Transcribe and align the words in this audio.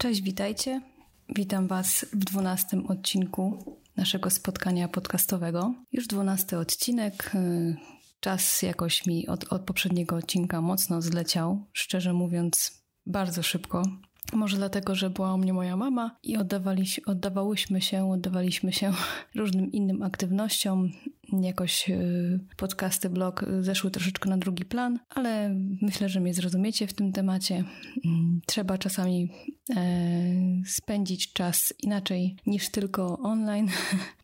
Cześć, 0.00 0.22
witajcie. 0.22 0.80
Witam 1.28 1.66
Was 1.66 2.06
w 2.12 2.24
dwunastym 2.24 2.86
odcinku 2.86 3.76
naszego 3.96 4.30
spotkania 4.30 4.88
podcastowego. 4.88 5.74
Już 5.92 6.06
dwunasty 6.06 6.58
odcinek. 6.58 7.32
Czas 8.20 8.62
jakoś 8.62 9.06
mi 9.06 9.26
od, 9.26 9.52
od 9.52 9.62
poprzedniego 9.62 10.16
odcinka 10.16 10.60
mocno 10.60 11.02
zleciał. 11.02 11.66
Szczerze 11.72 12.12
mówiąc, 12.12 12.82
bardzo 13.06 13.42
szybko. 13.42 13.82
Może 14.32 14.56
dlatego, 14.56 14.94
że 14.94 15.10
była 15.10 15.34
u 15.34 15.38
mnie 15.38 15.52
moja 15.52 15.76
mama 15.76 16.16
i 16.22 16.36
oddawaliśmy, 16.36 17.04
oddawałyśmy 17.06 17.80
się, 17.80 18.10
oddawaliśmy 18.10 18.72
się 18.72 18.92
różnym 19.34 19.72
innym 19.72 20.02
aktywnościom. 20.02 20.90
Jakoś 21.32 21.90
y, 21.90 22.40
podcasty, 22.56 23.10
blog 23.10 23.44
zeszły 23.60 23.90
troszeczkę 23.90 24.30
na 24.30 24.36
drugi 24.38 24.64
plan, 24.64 24.98
ale 25.08 25.54
myślę, 25.82 26.08
że 26.08 26.20
mnie 26.20 26.34
zrozumiecie 26.34 26.86
w 26.86 26.92
tym 26.92 27.12
temacie. 27.12 27.64
Mm, 28.04 28.40
trzeba 28.46 28.78
czasami 28.78 29.30
e, 29.76 29.82
spędzić 30.66 31.32
czas 31.32 31.74
inaczej 31.82 32.36
niż 32.46 32.70
tylko 32.70 33.18
online. 33.18 33.68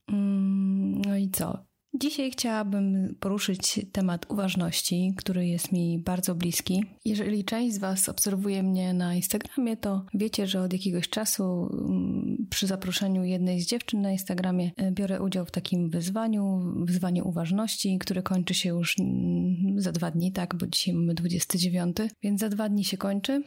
Mm, 0.09 1.03
no 1.03 1.17
i 1.17 1.31
co? 1.31 1.66
Dzisiaj 1.99 2.31
chciałabym 2.31 3.17
poruszyć 3.21 3.81
temat 3.93 4.31
uważności, 4.31 5.15
który 5.17 5.47
jest 5.47 5.73
mi 5.73 5.99
bardzo 5.99 6.35
bliski. 6.35 6.85
Jeżeli 7.05 7.45
część 7.45 7.75
z 7.75 7.79
Was 7.79 8.09
obserwuje 8.09 8.63
mnie 8.63 8.95
na 8.95 9.15
Instagramie, 9.15 9.77
to 9.77 10.07
wiecie, 10.15 10.47
że 10.47 10.61
od 10.61 10.73
jakiegoś 10.73 11.09
czasu 11.09 11.69
mm, 11.73 12.47
przy 12.51 12.67
zaproszeniu 12.67 13.25
jednej 13.25 13.61
z 13.61 13.67
dziewczyn 13.67 14.01
na 14.01 14.13
Instagramie 14.13 14.71
e, 14.77 14.93
biorę 14.93 15.23
udział 15.23 15.47
w 15.47 15.51
takim 15.51 15.91
wyzwaniu, 15.91 16.73
wyzwanie 16.85 17.25
uważności, 17.25 17.99
które 17.99 18.23
kończy 18.23 18.55
się 18.55 18.69
już 18.69 18.99
mm, 19.01 19.81
za 19.81 19.93
dwa 19.93 20.11
dni, 20.11 20.33
tak, 20.33 20.55
bo 20.55 20.67
dzisiaj 20.67 20.95
mamy 20.95 21.15
29, 21.15 21.97
więc 22.23 22.41
za 22.41 22.49
dwa 22.49 22.69
dni 22.69 22.85
się 22.85 22.97
kończy. 22.97 23.43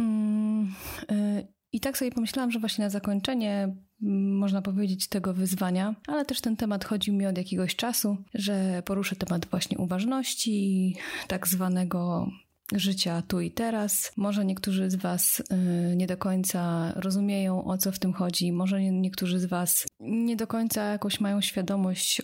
Mm, 0.00 0.74
e, 1.10 1.46
I 1.72 1.80
tak 1.80 1.98
sobie 1.98 2.10
pomyślałam, 2.10 2.50
że 2.50 2.58
właśnie 2.58 2.84
na 2.84 2.90
zakończenie 2.90 3.74
można 4.12 4.62
powiedzieć, 4.62 5.08
tego 5.08 5.34
wyzwania, 5.34 5.94
ale 6.06 6.24
też 6.24 6.40
ten 6.40 6.56
temat 6.56 6.84
chodził 6.84 7.14
mi 7.14 7.26
od 7.26 7.38
jakiegoś 7.38 7.76
czasu, 7.76 8.16
że 8.34 8.82
poruszę 8.84 9.16
temat 9.16 9.46
właśnie 9.46 9.78
uważności, 9.78 10.96
tak 11.28 11.48
zwanego 11.48 12.28
życia 12.72 13.22
tu 13.28 13.40
i 13.40 13.50
teraz. 13.50 14.12
Może 14.16 14.44
niektórzy 14.44 14.90
z 14.90 14.94
Was 14.94 15.40
y, 15.40 15.96
nie 15.96 16.06
do 16.06 16.16
końca 16.16 16.92
rozumieją, 16.96 17.64
o 17.64 17.78
co 17.78 17.92
w 17.92 17.98
tym 17.98 18.12
chodzi. 18.12 18.52
Może 18.52 18.82
niektórzy 18.82 19.38
z 19.38 19.44
Was 19.44 19.86
nie 20.00 20.36
do 20.36 20.46
końca 20.46 20.84
jakoś 20.84 21.20
mają 21.20 21.40
świadomość, 21.40 22.22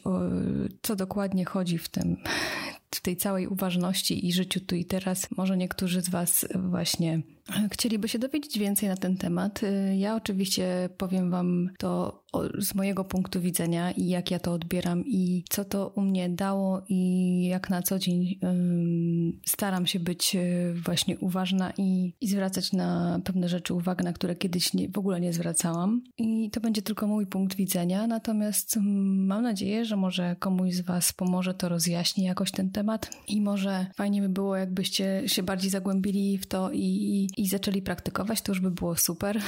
co 0.83 0.97
dokładnie 0.97 1.45
chodzi 1.45 1.79
w 1.79 1.89
tym, 1.89 2.17
w 2.95 3.01
tej 3.01 3.17
całej 3.17 3.47
uważności 3.47 4.27
i 4.27 4.33
życiu 4.33 4.61
tu 4.61 4.77
i 4.77 4.85
teraz. 4.85 5.29
Może 5.37 5.57
niektórzy 5.57 6.03
z 6.03 6.11
Was 6.11 6.47
właśnie 6.55 7.23
chcieliby 7.73 8.09
się 8.09 8.19
dowiedzieć 8.19 8.59
więcej 8.59 8.89
na 8.89 8.97
ten 8.97 9.17
temat. 9.17 9.61
Ja 9.97 10.17
oczywiście 10.17 10.89
powiem 10.99 11.31
Wam 11.31 11.71
to 11.79 12.21
z 12.59 12.75
mojego 12.75 13.05
punktu 13.05 13.41
widzenia 13.41 13.91
i 13.91 14.09
jak 14.09 14.31
ja 14.31 14.39
to 14.39 14.53
odbieram 14.53 15.05
i 15.07 15.45
co 15.51 15.65
to 15.65 15.89
u 15.89 16.01
mnie 16.01 16.29
dało 16.29 16.83
i 16.89 17.47
jak 17.47 17.71
na 17.71 17.83
co 17.83 17.99
dzień 17.99 18.39
staram 19.47 19.87
się 19.87 20.01
być 20.01 20.37
e, 20.37 20.41
właśnie 20.75 21.19
uważna 21.19 21.73
i, 21.79 22.15
i 22.21 22.29
zwracać 22.29 22.73
na 22.73 23.21
pewne 23.25 23.49
rzeczy 23.49 23.75
uwagę, 23.75 24.05
na 24.05 24.13
które 24.13 24.37
kiedyś 24.37 24.75
nie, 24.75 24.89
w 24.89 24.99
ogóle 24.99 25.21
nie 25.21 25.33
zwracałam. 25.33 26.03
I 26.19 26.51
to 26.51 26.61
będzie 26.61 26.83
tylko 26.83 27.07
mój 27.07 27.27
punkt 27.27 27.57
widzenia, 27.57 28.07
natomiast 28.07 28.77
mam 29.17 29.43
nadzieję, 29.43 29.85
że 29.85 29.97
może 29.97 30.37
komuś 30.39 30.75
z 30.75 30.81
Was 30.81 31.13
pomoże 31.13 31.55
to 31.55 31.69
rozjaśni 31.69 32.25
jakoś 32.25 32.51
ten 32.51 32.71
temat 32.71 33.11
i 33.29 33.41
może 33.41 33.87
fajnie 33.97 34.23
by 34.23 34.29
było, 34.29 34.57
jakbyście 34.57 35.23
się 35.27 35.43
bardziej 35.43 35.71
zagłębili 35.71 36.39
w 36.39 36.47
to 36.47 36.71
i, 36.73 36.81
i, 37.37 37.40
i 37.41 37.49
zaczęli 37.49 37.83
praktykować, 37.83 38.43
to 38.43 38.53
już 38.53 38.61
by 38.61 38.71
było 38.71 38.97
super. 38.97 39.41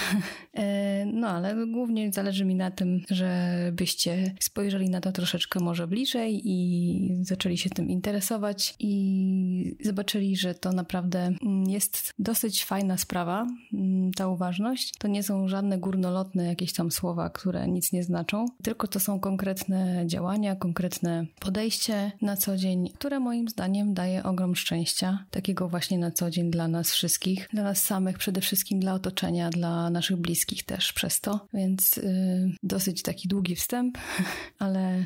E, 0.54 1.06
no 1.06 1.28
ale 1.28 1.66
głównie 1.66 2.12
zależy 2.12 2.44
mi 2.44 2.54
na 2.54 2.70
tym, 2.70 3.00
żebyście 3.10 4.34
spojrzeli 4.40 4.90
na 4.90 5.00
to 5.00 5.12
troszeczkę 5.12 5.60
może 5.60 5.86
bliżej 5.86 6.40
i 6.44 7.18
zaczęli 7.22 7.58
się 7.58 7.70
tym 7.70 7.88
interesować 7.88 8.74
i 8.78 9.76
zobaczyli, 9.84 10.36
że 10.36 10.54
to 10.54 10.72
naprawdę 10.72 11.32
jest 11.66 12.10
dosyć 12.18 12.64
fajna 12.64 12.98
sprawa, 12.98 13.46
mm, 13.72 14.12
ta 14.12 14.28
uważność. 14.28 14.92
To 14.98 15.08
nie 15.08 15.22
są 15.22 15.48
żadne 15.48 15.78
górnolotne 15.78 16.46
jakieś 16.46 16.72
tam 16.72 16.90
słowa, 16.90 17.30
które 17.30 17.68
nic 17.68 17.92
nie 17.92 18.02
znaczą, 18.02 18.46
tylko 18.62 18.88
to 18.88 19.00
są 19.00 19.20
konkretne 19.20 20.04
działania, 20.06 20.56
konkretne 20.56 21.26
podejście 21.40 22.12
na 22.22 22.36
co 22.36 22.56
dzień, 22.56 22.90
które 22.94 23.20
moim 23.20 23.48
zdaniem 23.48 23.94
daje 23.94 24.22
ogrom 24.22 24.56
szczęścia, 24.56 25.24
takiego 25.30 25.68
właśnie 25.68 25.98
na 25.98 26.10
co 26.10 26.30
dzień 26.30 26.50
dla 26.50 26.68
nas 26.68 26.92
wszystkich, 26.92 27.48
dla 27.52 27.62
nas 27.62 27.71
samych, 27.74 28.18
przede 28.18 28.40
wszystkim 28.40 28.80
dla 28.80 28.94
otoczenia, 28.94 29.50
dla 29.50 29.90
naszych 29.90 30.16
bliskich 30.16 30.62
też 30.64 30.92
przez 30.92 31.20
to, 31.20 31.46
więc 31.54 31.96
yy, 31.96 32.52
dosyć 32.62 33.02
taki 33.02 33.28
długi 33.28 33.56
wstęp, 33.56 33.98
ale 34.58 35.04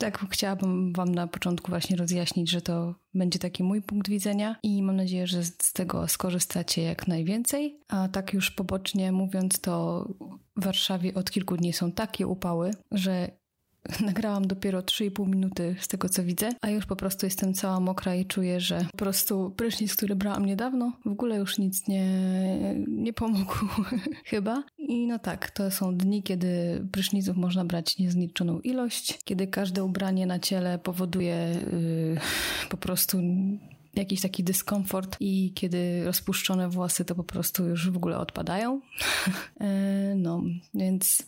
tak 0.00 0.26
chciałabym 0.30 0.92
Wam 0.92 1.14
na 1.14 1.26
początku 1.26 1.70
właśnie 1.70 1.96
rozjaśnić, 1.96 2.50
że 2.50 2.62
to 2.62 2.94
będzie 3.14 3.38
taki 3.38 3.62
mój 3.62 3.82
punkt 3.82 4.08
widzenia 4.08 4.56
i 4.62 4.82
mam 4.82 4.96
nadzieję, 4.96 5.26
że 5.26 5.44
z 5.44 5.72
tego 5.72 6.08
skorzystacie 6.08 6.82
jak 6.82 7.08
najwięcej. 7.08 7.80
A 7.88 8.08
tak 8.08 8.32
już 8.32 8.50
pobocznie 8.50 9.12
mówiąc, 9.12 9.60
to 9.60 10.04
w 10.56 10.64
Warszawie 10.64 11.14
od 11.14 11.30
kilku 11.30 11.56
dni 11.56 11.72
są 11.72 11.92
takie 11.92 12.26
upały, 12.26 12.70
że 12.90 13.30
Nagrałam 14.06 14.46
dopiero 14.46 14.80
3,5 14.80 15.28
minuty 15.28 15.76
z 15.80 15.88
tego, 15.88 16.08
co 16.08 16.24
widzę, 16.24 16.50
a 16.60 16.70
już 16.70 16.86
po 16.86 16.96
prostu 16.96 17.26
jestem 17.26 17.54
cała 17.54 17.80
mokra 17.80 18.14
i 18.14 18.26
czuję, 18.26 18.60
że 18.60 18.86
po 18.92 18.98
prostu 18.98 19.52
prysznic, 19.56 19.96
który 19.96 20.16
brałam 20.16 20.46
niedawno, 20.46 20.92
w 21.04 21.10
ogóle 21.10 21.36
już 21.36 21.58
nic 21.58 21.88
nie, 21.88 22.06
nie 22.88 23.12
pomógł 23.12 23.54
chyba. 24.24 24.64
I 24.78 25.06
no 25.06 25.18
tak, 25.18 25.50
to 25.50 25.70
są 25.70 25.96
dni, 25.96 26.22
kiedy 26.22 26.82
pryszniców 26.92 27.36
można 27.36 27.64
brać 27.64 27.98
niezliczoną 27.98 28.60
ilość, 28.60 29.18
kiedy 29.24 29.46
każde 29.46 29.84
ubranie 29.84 30.26
na 30.26 30.38
ciele 30.38 30.78
powoduje 30.78 31.56
yy, 31.72 32.68
po 32.68 32.76
prostu 32.76 33.18
jakiś 33.96 34.20
taki 34.20 34.44
dyskomfort 34.44 35.16
i 35.20 35.52
kiedy 35.54 36.04
rozpuszczone 36.04 36.68
włosy 36.68 37.04
to 37.04 37.14
po 37.14 37.24
prostu 37.24 37.68
już 37.68 37.90
w 37.90 37.96
ogóle 37.96 38.18
odpadają. 38.18 38.80
E, 39.60 40.14
no, 40.16 40.42
więc 40.74 41.26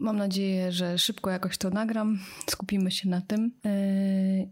Mam 0.00 0.16
nadzieję, 0.16 0.72
że 0.72 0.98
szybko 0.98 1.30
jakoś 1.30 1.58
to 1.58 1.70
nagram. 1.70 2.18
Skupimy 2.50 2.90
się 2.90 3.08
na 3.08 3.20
tym. 3.20 3.52
E, 3.64 3.70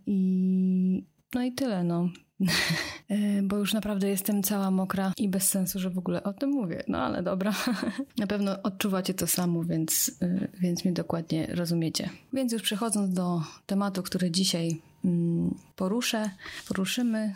I 0.06 1.04
no 1.34 1.42
i 1.42 1.52
tyle, 1.52 1.84
no. 1.84 2.08
E, 3.08 3.42
bo 3.42 3.56
już 3.56 3.72
naprawdę 3.72 4.08
jestem 4.08 4.42
cała 4.42 4.70
mokra 4.70 5.12
i 5.18 5.28
bez 5.28 5.48
sensu, 5.48 5.78
że 5.78 5.90
w 5.90 5.98
ogóle 5.98 6.22
o 6.22 6.32
tym 6.32 6.50
mówię. 6.50 6.84
No 6.88 6.98
ale 6.98 7.22
dobra. 7.22 7.54
Na 8.18 8.26
pewno 8.26 8.62
odczuwacie 8.62 9.14
to 9.14 9.26
samo, 9.26 9.64
więc, 9.64 10.18
e, 10.22 10.48
więc 10.60 10.84
mnie 10.84 10.94
dokładnie 10.94 11.46
rozumiecie. 11.46 12.10
Więc 12.32 12.52
już 12.52 12.62
przechodząc 12.62 13.14
do 13.14 13.42
tematu, 13.66 14.02
który 14.02 14.30
dzisiaj 14.30 14.80
mm, 15.04 15.54
poruszę, 15.76 16.30
poruszymy. 16.68 17.34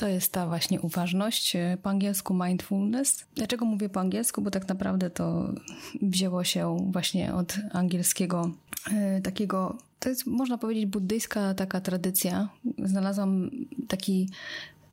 To 0.00 0.08
jest 0.08 0.32
ta 0.32 0.46
właśnie 0.46 0.80
uważność, 0.80 1.56
e, 1.56 1.78
po 1.82 1.90
angielsku 1.90 2.34
mindfulness. 2.34 3.26
Dlaczego 3.34 3.64
mówię 3.64 3.88
po 3.88 4.00
angielsku? 4.00 4.42
Bo 4.42 4.50
tak 4.50 4.68
naprawdę 4.68 5.10
to 5.10 5.54
wzięło 6.02 6.44
się 6.44 6.76
właśnie 6.90 7.34
od 7.34 7.56
angielskiego 7.72 8.50
e, 8.92 9.20
takiego, 9.20 9.78
to 9.98 10.08
jest 10.08 10.26
można 10.26 10.58
powiedzieć 10.58 10.86
buddyjska 10.86 11.54
taka 11.54 11.80
tradycja. 11.80 12.48
Znalazłam 12.84 13.50
taki 13.88 14.28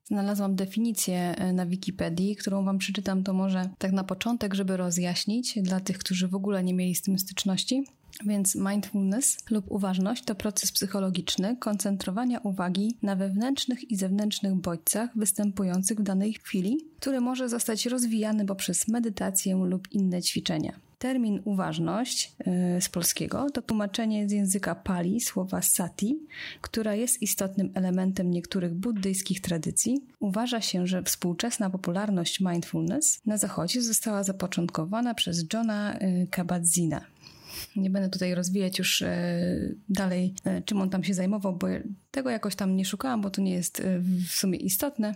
Znalazłam 0.03 0.55
definicję 0.55 1.35
e, 1.37 1.53
na 1.53 1.65
Wikipedii, 1.65 2.35
którą 2.35 2.65
Wam 2.65 2.77
przeczytam 2.77 3.23
to 3.23 3.33
może 3.33 3.69
tak 3.77 3.91
na 3.91 4.03
początek, 4.03 4.53
żeby 4.53 4.77
rozjaśnić 4.77 5.59
dla 5.61 5.79
tych, 5.79 5.97
którzy 5.97 6.27
w 6.27 6.35
ogóle 6.35 6.63
nie 6.63 6.73
mieli 6.73 6.95
z 6.95 7.01
tym 7.01 7.19
styczności. 7.19 7.83
Więc 8.25 8.55
mindfulness 8.55 9.37
lub 9.49 9.71
uważność 9.71 10.23
to 10.23 10.35
proces 10.35 10.71
psychologiczny 10.71 11.55
koncentrowania 11.55 12.39
uwagi 12.39 12.97
na 13.01 13.15
wewnętrznych 13.15 13.91
i 13.91 13.95
zewnętrznych 13.95 14.55
bodźcach 14.55 15.09
występujących 15.15 15.99
w 15.99 16.03
danej 16.03 16.33
chwili, 16.33 16.77
który 16.99 17.21
może 17.21 17.49
zostać 17.49 17.85
rozwijany 17.85 18.45
poprzez 18.45 18.87
medytację 18.87 19.55
lub 19.55 19.91
inne 19.91 20.21
ćwiczenia. 20.21 20.79
Termin 20.99 21.41
uważność 21.45 22.35
yy, 22.45 22.81
z 22.81 22.89
polskiego 22.89 23.49
to 23.53 23.61
tłumaczenie 23.61 24.29
z 24.29 24.31
języka 24.31 24.75
pali 24.75 25.21
słowa 25.21 25.61
sati, 25.61 26.19
która 26.61 26.95
jest 26.95 27.21
istotnym 27.21 27.71
elementem 27.73 28.31
niektórych 28.31 28.73
buddyjskich 28.73 29.41
tradycji. 29.41 30.01
Uważa 30.19 30.61
się, 30.61 30.87
że 30.87 31.03
współczesna 31.03 31.69
popularność 31.69 32.39
mindfulness 32.39 33.21
na 33.25 33.37
zachodzie 33.37 33.81
została 33.81 34.23
zapoczątkowana 34.23 35.13
przez 35.13 35.45
Johna 35.53 35.97
yy, 36.01 36.27
Kabat-Zina. 36.27 37.01
Nie 37.75 37.89
będę 37.89 38.09
tutaj 38.09 38.35
rozwijać 38.35 38.79
już 38.79 39.01
e, 39.01 39.39
dalej, 39.89 40.33
e, 40.45 40.61
czym 40.61 40.81
on 40.81 40.89
tam 40.89 41.03
się 41.03 41.13
zajmował, 41.13 41.55
bo 41.55 41.67
tego 42.11 42.29
jakoś 42.29 42.55
tam 42.55 42.75
nie 42.75 42.85
szukałam, 42.85 43.21
bo 43.21 43.29
to 43.29 43.41
nie 43.41 43.53
jest 43.53 43.79
e, 43.79 43.99
w 43.99 44.31
sumie 44.31 44.57
istotne. 44.57 45.15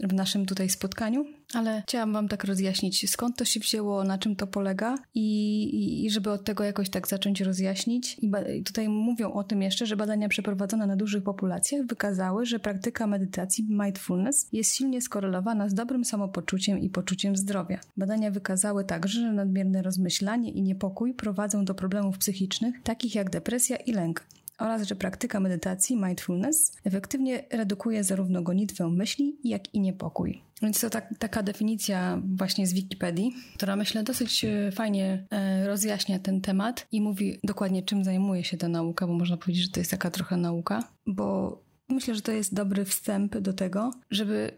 W 0.00 0.12
naszym 0.12 0.46
tutaj 0.46 0.68
spotkaniu, 0.68 1.24
ale 1.54 1.82
chciałam 1.82 2.12
Wam 2.12 2.28
tak 2.28 2.44
rozjaśnić, 2.44 3.10
skąd 3.10 3.36
to 3.36 3.44
się 3.44 3.60
wzięło, 3.60 4.04
na 4.04 4.18
czym 4.18 4.36
to 4.36 4.46
polega 4.46 4.98
i, 5.14 6.04
i 6.06 6.10
żeby 6.10 6.30
od 6.30 6.44
tego 6.44 6.64
jakoś 6.64 6.90
tak 6.90 7.08
zacząć 7.08 7.40
rozjaśnić. 7.40 8.16
I 8.52 8.64
tutaj 8.64 8.88
mówią 8.88 9.32
o 9.32 9.44
tym 9.44 9.62
jeszcze, 9.62 9.86
że 9.86 9.96
badania 9.96 10.28
przeprowadzone 10.28 10.86
na 10.86 10.96
dużych 10.96 11.22
populacjach 11.22 11.86
wykazały, 11.86 12.46
że 12.46 12.58
praktyka 12.58 13.06
medytacji 13.06 13.66
mindfulness 13.68 14.48
jest 14.52 14.76
silnie 14.76 15.02
skorelowana 15.02 15.68
z 15.68 15.74
dobrym 15.74 16.04
samopoczuciem 16.04 16.78
i 16.78 16.90
poczuciem 16.90 17.36
zdrowia. 17.36 17.80
Badania 17.96 18.30
wykazały 18.30 18.84
także, 18.84 19.20
że 19.20 19.32
nadmierne 19.32 19.82
rozmyślanie 19.82 20.50
i 20.50 20.62
niepokój 20.62 21.14
prowadzą 21.14 21.64
do 21.64 21.74
problemów 21.74 22.18
psychicznych, 22.18 22.82
takich 22.82 23.14
jak 23.14 23.30
depresja 23.30 23.76
i 23.76 23.92
lęk 23.92 24.24
oraz 24.58 24.82
że 24.82 24.96
praktyka 24.96 25.40
medytacji 25.40 25.96
mindfulness 25.96 26.72
efektywnie 26.84 27.44
redukuje 27.50 28.04
zarówno 28.04 28.42
gonitwę 28.42 28.88
myśli, 28.88 29.36
jak 29.44 29.74
i 29.74 29.80
niepokój. 29.80 30.42
Więc 30.62 30.80
to 30.80 30.90
tak, 30.90 31.14
taka 31.18 31.42
definicja 31.42 32.22
właśnie 32.36 32.66
z 32.66 32.72
Wikipedii, 32.72 33.32
która 33.54 33.76
myślę 33.76 34.02
dosyć 34.02 34.44
e, 34.44 34.72
fajnie 34.72 35.24
e, 35.30 35.66
rozjaśnia 35.66 36.18
ten 36.18 36.40
temat 36.40 36.86
i 36.92 37.00
mówi 37.00 37.38
dokładnie 37.44 37.82
czym 37.82 38.04
zajmuje 38.04 38.44
się 38.44 38.56
ta 38.56 38.68
nauka, 38.68 39.06
bo 39.06 39.12
można 39.12 39.36
powiedzieć, 39.36 39.64
że 39.64 39.70
to 39.70 39.80
jest 39.80 39.90
taka 39.90 40.10
trochę 40.10 40.36
nauka, 40.36 40.84
bo 41.06 41.58
myślę, 41.88 42.14
że 42.14 42.22
to 42.22 42.32
jest 42.32 42.54
dobry 42.54 42.84
wstęp 42.84 43.38
do 43.38 43.52
tego, 43.52 43.90
żeby 44.10 44.50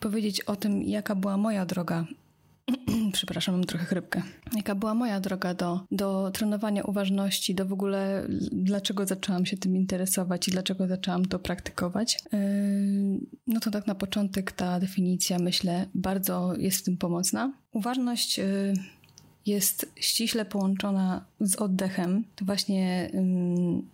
powiedzieć 0.00 0.40
o 0.40 0.56
tym, 0.56 0.82
jaka 0.82 1.14
była 1.14 1.36
moja 1.36 1.66
droga 1.66 2.06
przepraszam, 3.12 3.54
mam 3.54 3.64
trochę 3.64 3.84
chrypkę. 3.84 4.22
Jaka 4.56 4.74
była 4.74 4.94
moja 4.94 5.20
droga 5.20 5.54
do, 5.54 5.80
do 5.90 6.30
trenowania 6.30 6.84
uważności, 6.84 7.54
do 7.54 7.66
w 7.66 7.72
ogóle 7.72 8.26
dlaczego 8.52 9.06
zaczęłam 9.06 9.46
się 9.46 9.56
tym 9.56 9.76
interesować 9.76 10.48
i 10.48 10.50
dlaczego 10.50 10.86
zaczęłam 10.86 11.24
to 11.24 11.38
praktykować? 11.38 12.18
Yy, 12.32 12.40
no 13.46 13.60
to 13.60 13.70
tak 13.70 13.86
na 13.86 13.94
początek 13.94 14.52
ta 14.52 14.80
definicja, 14.80 15.38
myślę, 15.38 15.86
bardzo 15.94 16.54
jest 16.58 16.78
w 16.78 16.82
tym 16.82 16.96
pomocna. 16.96 17.52
Uważność 17.72 18.38
yy, 18.38 18.74
jest 19.48 19.92
ściśle 19.96 20.44
połączona 20.44 21.24
z 21.40 21.56
oddechem. 21.56 22.24
To 22.36 22.44
właśnie 22.44 23.10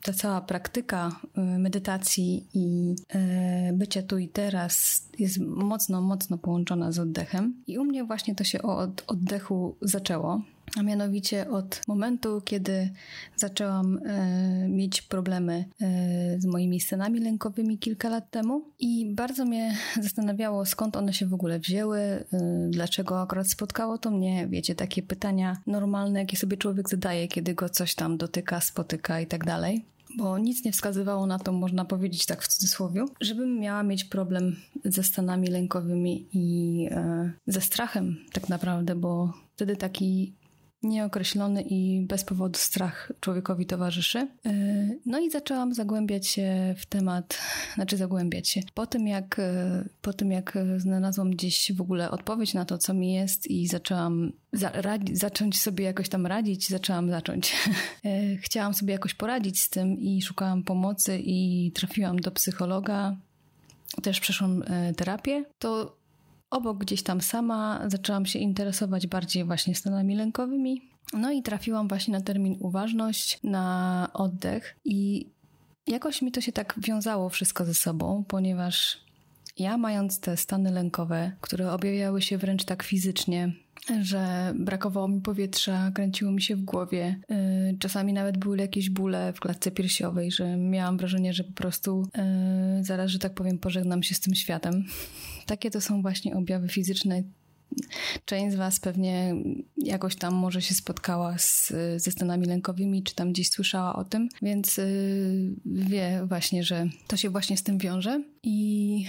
ta 0.03 0.13
cała 0.13 0.41
praktyka 0.41 1.21
y, 1.39 1.41
medytacji 1.41 2.47
i 2.55 2.95
y, 3.15 3.73
bycia 3.73 4.03
tu 4.03 4.19
i 4.19 4.29
teraz 4.29 5.03
jest 5.19 5.39
mocno, 5.41 6.01
mocno 6.01 6.39
połączona 6.39 6.93
z 6.93 6.99
oddechem. 6.99 7.55
I 7.67 7.79
u 7.79 7.85
mnie 7.85 8.05
właśnie 8.05 8.35
to 8.35 8.45
się 8.45 8.63
od 8.63 9.05
oddechu 9.07 9.77
zaczęło 9.81 10.43
a 10.77 10.83
mianowicie 10.83 11.51
od 11.51 11.81
momentu, 11.89 12.43
kiedy 12.45 12.91
zaczęłam 13.37 13.99
e, 14.07 14.69
mieć 14.69 15.03
problemy 15.03 15.65
e, 15.81 16.41
z 16.41 16.47
moimi 16.47 16.81
scenami 16.81 17.21
lękowymi 17.21 17.79
kilka 17.79 18.09
lat 18.09 18.31
temu. 18.31 18.65
I 18.79 19.15
bardzo 19.15 19.45
mnie 19.45 19.77
zastanawiało, 20.03 20.67
skąd 20.67 20.97
one 20.97 21.13
się 21.13 21.27
w 21.27 21.35
ogóle 21.35 21.59
wzięły, 21.59 21.99
e, 22.01 22.25
dlaczego 22.71 23.21
akurat 23.21 23.51
spotkało 23.51 23.99
to 23.99 24.11
mnie, 24.11 24.47
wiecie, 24.51 24.75
takie 24.75 25.03
pytania 25.03 25.57
normalne, 25.67 26.19
jakie 26.21 26.37
sobie 26.37 26.57
człowiek 26.57 26.89
zadaje, 26.89 27.29
kiedy 27.29 27.55
go 27.55 27.69
coś 27.69 27.95
tam 27.95 28.17
dotyka, 28.17 28.61
spotyka 28.61 29.21
i 29.21 29.27
tak 29.27 29.45
dalej. 29.45 29.85
Bo 30.17 30.39
nic 30.39 30.65
nie 30.65 30.73
wskazywało 30.73 31.27
na 31.27 31.39
to, 31.39 31.53
można 31.53 31.85
powiedzieć 31.85 32.27
tak 32.27 32.43
w 32.43 32.49
cudzysłowie, 32.49 33.05
żebym 33.21 33.61
miała 33.61 33.83
mieć 33.83 34.05
problem 34.05 34.57
ze 34.85 35.03
stanami 35.03 35.49
lękowymi 35.49 36.27
i 36.33 36.89
e, 36.91 37.33
ze 37.47 37.61
strachem 37.61 38.17
tak 38.33 38.49
naprawdę, 38.49 38.95
bo 38.95 39.33
wtedy 39.55 39.77
taki 39.77 40.35
nieokreślony 40.85 41.63
i 41.63 42.01
bez 42.07 42.25
powodu 42.25 42.59
strach 42.59 43.13
człowiekowi 43.21 43.67
towarzyszy. 43.67 44.19
E, 44.19 44.51
no 45.07 45.19
i 45.19 45.31
zaczęłam 45.31 45.75
zagłębiać 45.75 46.27
się 46.27 46.75
w 46.79 46.87
temat, 46.87 47.39
znaczy 47.75 47.97
zagłębiać 47.97 48.49
się. 48.49 48.61
Po 48.75 48.87
tym 48.87 49.07
jak, 49.07 49.39
e, 49.39 49.85
po 50.03 50.13
tym 50.13 50.31
jak 50.31 50.59
znalazłam 50.77 51.31
gdzieś 51.31 51.73
w 51.73 51.81
ogóle 51.81 52.11
odpowiedź 52.11 52.55
na 52.55 52.65
to, 52.65 52.79
co 52.79 52.95
mi 52.95 53.13
jest 53.13 53.47
i 53.47 53.67
zaczęłam 53.67 54.33
za, 54.53 54.71
radzi, 54.71 55.17
zacząć 55.17 55.61
sobie 55.61 55.85
jakoś 55.85 56.09
tam 56.09 56.27
radzić, 56.27 56.69
zaczęłam 56.69 57.11
zacząć. 57.11 57.55
E, 58.05 58.37
chciałam 58.47 58.75
sobie 58.75 58.93
jakoś 58.93 59.15
poradzić 59.15 59.61
z 59.61 59.69
tym 59.71 59.99
i 59.99 60.23
szukałam 60.23 60.63
pomocy 60.63 61.19
i 61.25 61.71
trafiłam 61.75 62.21
do 62.21 62.31
psychologa. 62.31 63.17
Też 64.03 64.21
przeszłam 64.21 64.65
terapię. 64.97 65.45
To 65.59 65.97
Obok 66.55 66.79
gdzieś 66.79 67.03
tam 67.03 67.21
sama 67.21 67.81
zaczęłam 67.87 68.27
się 68.27 68.39
interesować 68.39 69.07
bardziej 69.07 69.45
właśnie 69.45 69.75
stanami 69.75 70.17
lękowymi. 70.17 70.83
No 71.13 71.33
i 71.33 71.43
trafiłam 71.43 71.89
właśnie 71.89 72.13
na 72.13 72.21
termin 72.21 72.57
uważność, 72.61 73.39
na 73.43 74.09
oddech 74.13 74.77
i 74.85 75.27
jakoś 75.87 76.23
mi 76.23 76.33
to 76.33 76.41
się 76.41 76.53
tak 76.53 76.75
wiązało 76.79 77.29
wszystko 77.29 77.65
ze 77.65 77.75
sobą, 77.75 78.25
ponieważ 78.29 79.01
ja 79.59 79.77
mając 79.77 80.21
te 80.21 80.37
stany 80.37 80.71
lękowe, 80.71 81.33
które 81.41 81.73
objawiały 81.73 82.23
się 82.23 82.39
wręcz 82.39 82.65
tak 82.65 82.83
fizycznie, 82.83 83.53
że 84.03 84.53
brakowało 84.59 85.09
mi 85.09 85.21
powietrza, 85.21 85.91
kręciło 85.95 86.33
mi 86.33 86.43
się 86.43 86.57
w 86.57 86.63
głowie. 86.63 87.21
Y, 87.31 87.79
czasami 87.79 88.13
nawet 88.13 88.39
były 88.39 88.59
jakieś 88.59 88.91
bóle 88.91 89.33
w 89.33 89.41
klatce 89.41 89.71
piersiowej, 89.71 90.31
że 90.31 90.57
miałam 90.57 90.97
wrażenie, 90.97 91.33
że 91.33 91.45
po 91.45 91.53
prostu 91.53 92.03
y, 92.81 92.85
zaraz, 92.85 93.11
że 93.11 93.19
tak 93.19 93.35
powiem, 93.35 93.59
pożegnam 93.59 94.03
się 94.03 94.15
z 94.15 94.21
tym 94.21 94.35
światem. 94.35 94.85
Takie 95.47 95.71
to 95.71 95.81
są 95.81 96.03
właśnie 96.03 96.37
objawy 96.37 96.69
fizyczne 96.69 97.23
Część 98.25 98.53
z 98.55 98.57
Was 98.57 98.81
pewnie 98.81 99.35
jakoś 99.77 100.17
tam 100.17 100.35
może 100.35 100.63
się 100.63 100.75
spotkała 100.75 101.39
z, 101.39 101.73
ze 101.97 102.11
stanami 102.11 102.47
lękowymi, 102.47 103.03
czy 103.03 103.15
tam 103.15 103.33
gdzieś 103.33 103.51
słyszała 103.51 103.97
o 103.97 104.05
tym, 104.05 104.29
więc 104.43 104.77
yy, 104.77 104.87
wie 105.67 106.25
właśnie, 106.29 106.65
że 106.65 106.87
to 107.07 107.17
się 107.17 107.31
właśnie 107.31 107.57
z 107.57 107.63
tym 107.63 107.79
wiąże. 107.79 108.23
I 108.43 109.07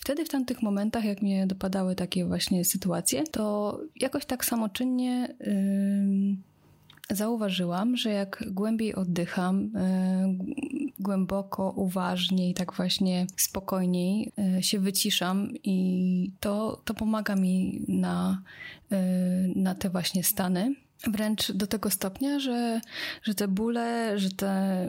wtedy 0.00 0.24
w 0.24 0.28
tamtych 0.28 0.62
momentach, 0.62 1.04
jak 1.04 1.22
mnie 1.22 1.46
dopadały 1.46 1.94
takie 1.94 2.26
właśnie 2.26 2.64
sytuacje, 2.64 3.24
to 3.24 3.80
jakoś 3.96 4.26
tak 4.26 4.44
samoczynnie. 4.44 5.34
Yy, 5.40 6.54
zauważyłam, 7.10 7.96
że 7.96 8.10
jak 8.10 8.44
głębiej 8.50 8.94
oddycham, 8.94 9.70
e, 9.76 10.34
głęboko, 10.98 11.70
uważniej, 11.70 12.54
tak 12.54 12.72
właśnie 12.72 13.26
spokojniej 13.36 14.32
e, 14.38 14.62
się 14.62 14.78
wyciszam 14.78 15.50
i 15.64 16.30
to, 16.40 16.82
to 16.84 16.94
pomaga 16.94 17.36
mi 17.36 17.84
na, 17.88 18.42
e, 18.92 19.02
na 19.56 19.74
te 19.74 19.90
właśnie 19.90 20.24
stany. 20.24 20.74
Wręcz 21.06 21.52
do 21.52 21.66
tego 21.66 21.90
stopnia, 21.90 22.38
że, 22.38 22.80
że 23.22 23.34
te 23.34 23.48
bóle, 23.48 24.18
że 24.18 24.30
te 24.30 24.88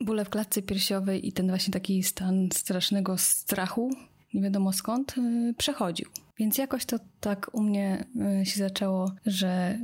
bóle 0.00 0.24
w 0.24 0.28
klatce 0.28 0.62
piersiowej 0.62 1.28
i 1.28 1.32
ten 1.32 1.48
właśnie 1.48 1.72
taki 1.72 2.02
stan 2.02 2.48
strasznego 2.52 3.18
strachu, 3.18 3.90
nie 4.34 4.42
wiadomo 4.42 4.72
skąd, 4.72 5.14
przechodził. 5.58 6.08
Więc 6.38 6.58
jakoś 6.58 6.84
to 6.84 6.98
tak 7.20 7.50
u 7.52 7.62
mnie 7.62 8.04
się 8.44 8.58
zaczęło, 8.58 9.12
że 9.26 9.78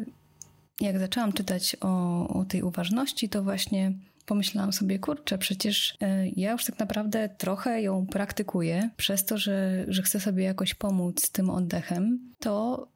jak 0.80 0.98
zaczęłam 0.98 1.32
czytać 1.32 1.76
o, 1.80 2.28
o 2.28 2.44
tej 2.44 2.62
uważności, 2.62 3.28
to 3.28 3.42
właśnie 3.42 3.92
pomyślałam 4.28 4.72
sobie, 4.72 4.98
kurczę, 4.98 5.38
przecież 5.38 5.96
e, 6.00 6.28
ja 6.28 6.52
już 6.52 6.64
tak 6.64 6.78
naprawdę 6.78 7.28
trochę 7.28 7.82
ją 7.82 8.06
praktykuję, 8.06 8.90
przez 8.96 9.24
to, 9.24 9.38
że, 9.38 9.84
że 9.88 10.02
chcę 10.02 10.20
sobie 10.20 10.44
jakoś 10.44 10.74
pomóc 10.74 11.22
z 11.22 11.30
tym 11.30 11.50
oddechem, 11.50 12.32
to 12.38 12.86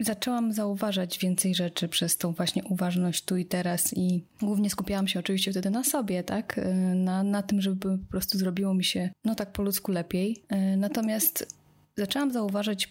zaczęłam 0.00 0.52
zauważać 0.52 1.18
więcej 1.18 1.54
rzeczy 1.54 1.88
przez 1.88 2.16
tą 2.16 2.32
właśnie 2.32 2.64
uważność 2.64 3.24
tu 3.24 3.36
i 3.36 3.44
teraz 3.44 3.96
i 3.96 4.24
głównie 4.40 4.70
skupiałam 4.70 5.08
się 5.08 5.20
oczywiście 5.20 5.50
wtedy 5.50 5.70
na 5.70 5.84
sobie, 5.84 6.22
tak? 6.22 6.58
E, 6.58 6.74
na, 6.94 7.22
na 7.22 7.42
tym, 7.42 7.60
żeby 7.60 7.98
po 7.98 8.10
prostu 8.10 8.38
zrobiło 8.38 8.74
mi 8.74 8.84
się 8.84 9.10
no 9.24 9.34
tak 9.34 9.52
po 9.52 9.62
ludzku 9.62 9.92
lepiej. 9.92 10.42
E, 10.48 10.76
natomiast 10.76 11.56
zaczęłam 11.96 12.32
zauważać 12.32 12.88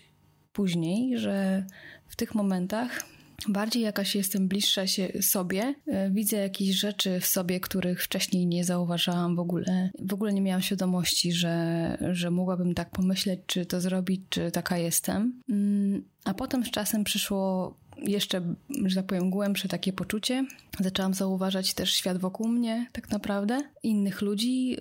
później, 0.54 1.20
że 1.20 1.66
w 2.08 2.16
tych 2.16 2.36
momentach 2.36 3.04
bardziej 3.48 3.84
jakaś 3.84 4.16
jestem 4.16 4.48
bliższa 4.48 4.88
się 4.88 5.10
sobie. 5.22 5.76
E, 5.88 6.10
widzę 6.12 6.38
jakieś 6.38 6.80
rzeczy 6.80 7.20
w 7.20 7.26
sobie, 7.26 7.60
których 7.60 8.04
wcześniej 8.04 8.48
nie 8.48 8.66
zauważałam 8.66 9.36
w 9.36 9.40
ogóle. 9.40 9.90
W 10.00 10.14
ogóle 10.14 10.34
nie 10.34 10.42
miałam 10.42 10.62
świadomości, 10.62 11.34
że, 11.34 11.98
że 12.12 12.32
mogłabym 12.32 12.74
tak 12.74 12.90
pomyśleć, 12.90 13.40
czy 13.48 13.66
to 13.66 13.82
zrobić, 13.82 14.22
czy 14.30 14.52
taka 14.52 14.78
jestem. 14.78 15.42
Mm, 15.50 16.04
a 16.24 16.34
potem 16.34 16.66
z 16.66 16.72
czasem 16.72 17.04
przyszło 17.04 17.78
jeszcze, 18.04 18.42
że 18.86 18.96
tak 18.96 19.06
powiem, 19.06 19.30
głębsze 19.30 19.68
takie 19.68 19.94
poczucie. 19.94 20.46
Zaczęłam 20.80 21.14
zauważać 21.14 21.74
też 21.74 21.94
świat 21.94 22.18
wokół 22.18 22.48
mnie, 22.48 22.88
tak 22.92 23.12
naprawdę, 23.12 23.62
innych 23.84 24.22
ludzi, 24.22 24.70
yy, 24.70 24.78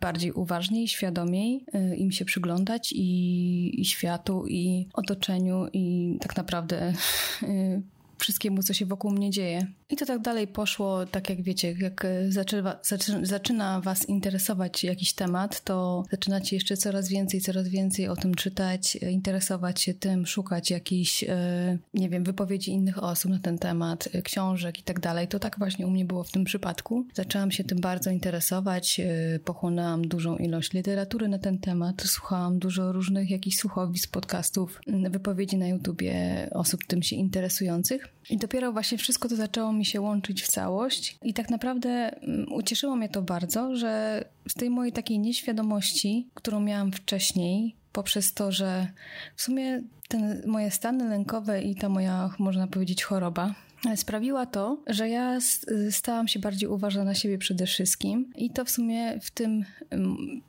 bardziej 0.00 0.32
uważniej, 0.32 0.88
świadomiej 0.88 1.64
yy, 1.74 1.96
im 1.96 2.12
się 2.12 2.24
przyglądać 2.24 2.92
i, 2.92 3.80
i 3.80 3.84
światu, 3.84 4.46
i 4.46 4.88
otoczeniu, 4.92 5.66
i 5.72 6.16
tak 6.20 6.36
naprawdę 6.36 6.92
yy, 7.42 7.82
wszystkiemu, 8.24 8.62
co 8.62 8.72
się 8.72 8.86
wokół 8.86 9.10
mnie 9.10 9.30
dzieje. 9.30 9.66
I 9.90 9.96
to 9.96 10.06
tak 10.06 10.20
dalej 10.20 10.46
poszło, 10.46 11.06
tak 11.06 11.30
jak 11.30 11.42
wiecie, 11.42 11.74
jak 11.78 12.06
zaczyna, 12.28 12.78
zaczyna 13.22 13.80
was 13.80 14.08
interesować 14.08 14.84
jakiś 14.84 15.12
temat, 15.12 15.64
to 15.64 16.04
zaczynacie 16.10 16.56
jeszcze 16.56 16.76
coraz 16.76 17.08
więcej, 17.08 17.40
coraz 17.40 17.68
więcej 17.68 18.08
o 18.08 18.16
tym 18.16 18.34
czytać, 18.34 18.96
interesować 18.96 19.82
się 19.82 19.94
tym, 19.94 20.26
szukać 20.26 20.70
jakichś, 20.70 21.24
e, 21.24 21.78
nie 21.94 22.08
wiem, 22.08 22.24
wypowiedzi 22.24 22.70
innych 22.70 23.02
osób 23.02 23.30
na 23.30 23.38
ten 23.38 23.58
temat, 23.58 24.08
e, 24.12 24.22
książek 24.22 24.78
i 24.78 24.82
tak 24.82 25.00
dalej. 25.00 25.28
To 25.28 25.38
tak 25.38 25.58
właśnie 25.58 25.86
u 25.86 25.90
mnie 25.90 26.04
było 26.04 26.24
w 26.24 26.30
tym 26.30 26.44
przypadku. 26.44 27.06
Zaczęłam 27.14 27.50
się 27.50 27.64
tym 27.64 27.80
bardzo 27.80 28.10
interesować, 28.10 29.00
e, 29.00 29.38
pochłonęłam 29.38 30.08
dużą 30.08 30.36
ilość 30.36 30.72
literatury 30.72 31.28
na 31.28 31.38
ten 31.38 31.58
temat, 31.58 32.02
słuchałam 32.02 32.58
dużo 32.58 32.92
różnych 32.92 33.30
jakichś 33.30 33.56
słuchowisk, 33.56 34.10
podcastów, 34.10 34.80
wypowiedzi 35.10 35.56
na 35.56 35.68
YouTubie 35.68 36.14
osób 36.52 36.84
tym 36.86 37.02
się 37.02 37.16
interesujących. 37.16 38.13
I 38.30 38.36
dopiero 38.36 38.72
właśnie 38.72 38.98
wszystko 38.98 39.28
to 39.28 39.36
zaczęło 39.36 39.72
mi 39.72 39.84
się 39.84 40.00
łączyć 40.00 40.42
w 40.42 40.48
całość. 40.48 41.18
I 41.22 41.34
tak 41.34 41.50
naprawdę 41.50 41.90
mm, 41.90 42.52
ucieszyło 42.52 42.96
mnie 42.96 43.08
to 43.08 43.22
bardzo, 43.22 43.76
że 43.76 44.24
z 44.48 44.54
tej 44.54 44.70
mojej 44.70 44.92
takiej 44.92 45.18
nieświadomości, 45.18 46.28
którą 46.34 46.60
miałam 46.60 46.92
wcześniej, 46.92 47.74
poprzez 47.92 48.34
to, 48.34 48.52
że 48.52 48.88
w 49.36 49.42
sumie 49.42 49.82
ten, 50.08 50.42
moje 50.46 50.70
stany 50.70 51.08
lękowe 51.08 51.62
i 51.62 51.74
ta 51.74 51.88
moja, 51.88 52.30
można 52.38 52.66
powiedzieć, 52.66 53.04
choroba 53.04 53.54
sprawiła 53.96 54.46
to, 54.46 54.78
że 54.86 55.08
ja 55.08 55.38
stałam 55.90 56.28
się 56.28 56.40
bardziej 56.40 56.68
uważna 56.68 57.04
na 57.04 57.14
siebie 57.14 57.38
przede 57.38 57.66
wszystkim 57.66 58.32
i 58.36 58.50
to 58.50 58.64
w 58.64 58.70
sumie 58.70 59.20
w 59.20 59.30
tym 59.30 59.64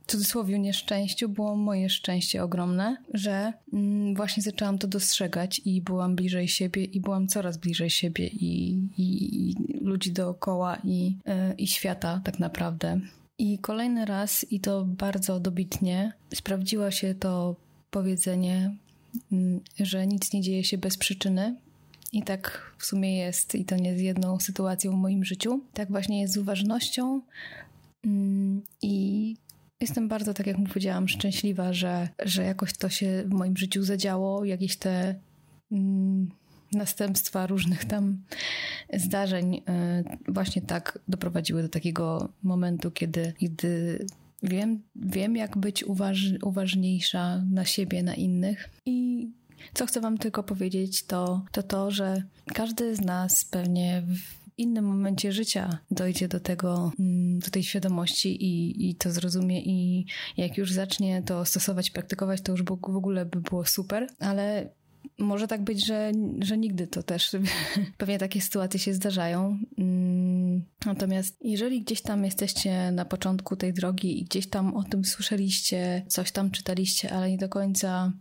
w 0.04 0.12
cudzysłowie 0.12 0.60
nieszczęściu 0.60 1.30
było 1.30 1.56
moje 1.56 1.90
szczęście 1.90 2.44
ogromne, 2.44 2.98
że 3.14 3.54
mm, 3.74 4.16
właśnie 4.16 4.44
zaczęłam 4.44 4.78
to 4.78 4.88
dostrzegać 4.88 5.62
i 5.66 5.82
byłam 5.82 6.16
bliżej 6.16 6.48
siebie 6.48 6.84
i 6.84 7.02
byłam 7.02 7.28
coraz 7.28 7.58
bliżej 7.58 7.90
siebie 7.90 8.28
i, 8.28 8.74
i, 8.98 9.50
i 9.50 9.56
ludzi 9.82 10.12
dookoła 10.12 10.78
i, 10.84 11.18
e, 11.26 11.54
i 11.54 11.68
świata 11.68 12.22
tak 12.24 12.40
naprawdę. 12.40 13.00
I 13.38 13.60
kolejny 13.60 14.06
raz, 14.06 14.46
i 14.52 14.60
to 14.60 14.86
bardzo 14.86 15.40
dobitnie, 15.40 16.14
sprawdziło 16.34 16.92
się 16.92 17.16
to 17.16 17.56
powiedzenie, 17.90 18.76
mm, 19.32 19.60
że 19.80 20.08
nic 20.08 20.34
nie 20.34 20.42
dzieje 20.42 20.64
się 20.64 20.78
bez 20.78 20.98
przyczyny, 20.98 21.56
i 22.16 22.24
tak 22.24 22.72
w 22.78 22.86
sumie 22.86 23.18
jest, 23.18 23.56
i 23.56 23.66
to 23.66 23.76
nie 23.76 23.98
z 23.98 24.02
jedną 24.02 24.40
sytuacją 24.40 24.92
w 24.92 24.96
moim 24.96 25.26
życiu. 25.26 25.62
Tak 25.74 25.90
właśnie 25.90 26.22
jest 26.22 26.34
z 26.34 26.38
uważnością. 26.38 27.22
Mm, 28.06 28.62
I 28.82 29.36
jestem 29.82 30.08
bardzo, 30.08 30.34
tak 30.34 30.48
jak 30.48 30.58
mu 30.58 30.66
powiedziałam, 30.66 31.08
szczęśliwa, 31.08 31.74
że, 31.74 32.10
że 32.26 32.44
jakoś 32.44 32.74
to 32.74 32.90
się 32.90 33.24
w 33.26 33.34
moim 33.34 33.58
życiu 33.58 33.84
zadziało, 33.84 34.46
jakieś 34.46 34.78
te 34.78 35.16
mm, 35.72 36.30
następstwa 36.74 37.48
różnych 37.48 37.86
tam 37.86 38.24
zdarzeń 38.94 39.56
y, 39.56 39.62
właśnie 40.32 40.62
tak 40.62 41.00
doprowadziły 41.08 41.62
do 41.62 41.70
takiego 41.70 42.30
momentu, 42.44 42.92
kiedy, 42.92 43.34
kiedy 43.38 44.06
wiem, 44.44 44.82
wiem 44.96 45.36
jak 45.36 45.58
być 45.58 45.84
uważ, 45.84 46.26
uważniejsza 46.42 47.42
na 47.52 47.66
siebie, 47.66 48.04
na 48.04 48.14
innych 48.14 48.70
i 48.86 49.30
co 49.74 49.86
chcę 49.86 50.02
Wam 50.02 50.18
tylko 50.18 50.44
powiedzieć, 50.44 51.04
to, 51.04 51.42
to 51.52 51.64
to, 51.64 51.92
że 51.92 52.24
każdy 52.54 52.96
z 52.96 53.02
nas 53.02 53.46
pewnie 53.46 54.04
w 54.08 54.46
innym 54.58 54.86
momencie 54.86 55.32
życia 55.32 55.78
dojdzie 55.92 56.28
do 56.28 56.40
tego, 56.40 56.92
mm, 57.00 57.40
do 57.40 57.50
tej 57.50 57.64
świadomości 57.64 58.44
i, 58.46 58.90
i 58.90 58.96
to 58.96 59.12
zrozumie 59.12 59.62
i 59.62 60.06
jak 60.38 60.58
już 60.58 60.72
zacznie 60.72 61.24
to 61.24 61.46
stosować, 61.46 61.92
praktykować, 61.92 62.42
to 62.42 62.52
już 62.52 62.64
w 62.64 62.96
ogóle 62.96 63.26
by 63.26 63.42
było 63.42 63.66
super, 63.66 64.08
ale 64.20 64.70
może 65.20 65.48
tak 65.48 65.64
być, 65.64 65.86
że, 65.86 66.12
że 66.40 66.58
nigdy 66.58 66.88
to 66.88 67.04
też 67.04 67.32
pewnie 67.98 68.20
takie 68.20 68.42
sytuacje 68.42 68.80
się 68.80 68.94
zdarzają. 68.94 69.60
Mm, 69.78 70.64
natomiast 70.86 71.38
jeżeli 71.42 71.82
gdzieś 71.82 72.02
tam 72.02 72.26
jesteście 72.26 72.92
na 72.92 73.06
początku 73.06 73.56
tej 73.56 73.74
drogi 73.74 74.20
i 74.20 74.24
gdzieś 74.24 74.50
tam 74.50 74.76
o 74.76 74.84
tym 74.84 75.06
słyszeliście, 75.06 76.06
coś 76.08 76.32
tam 76.32 76.52
czytaliście, 76.52 77.14
ale 77.14 77.32
nie 77.32 77.38
do 77.38 77.50
końca 77.50 78.14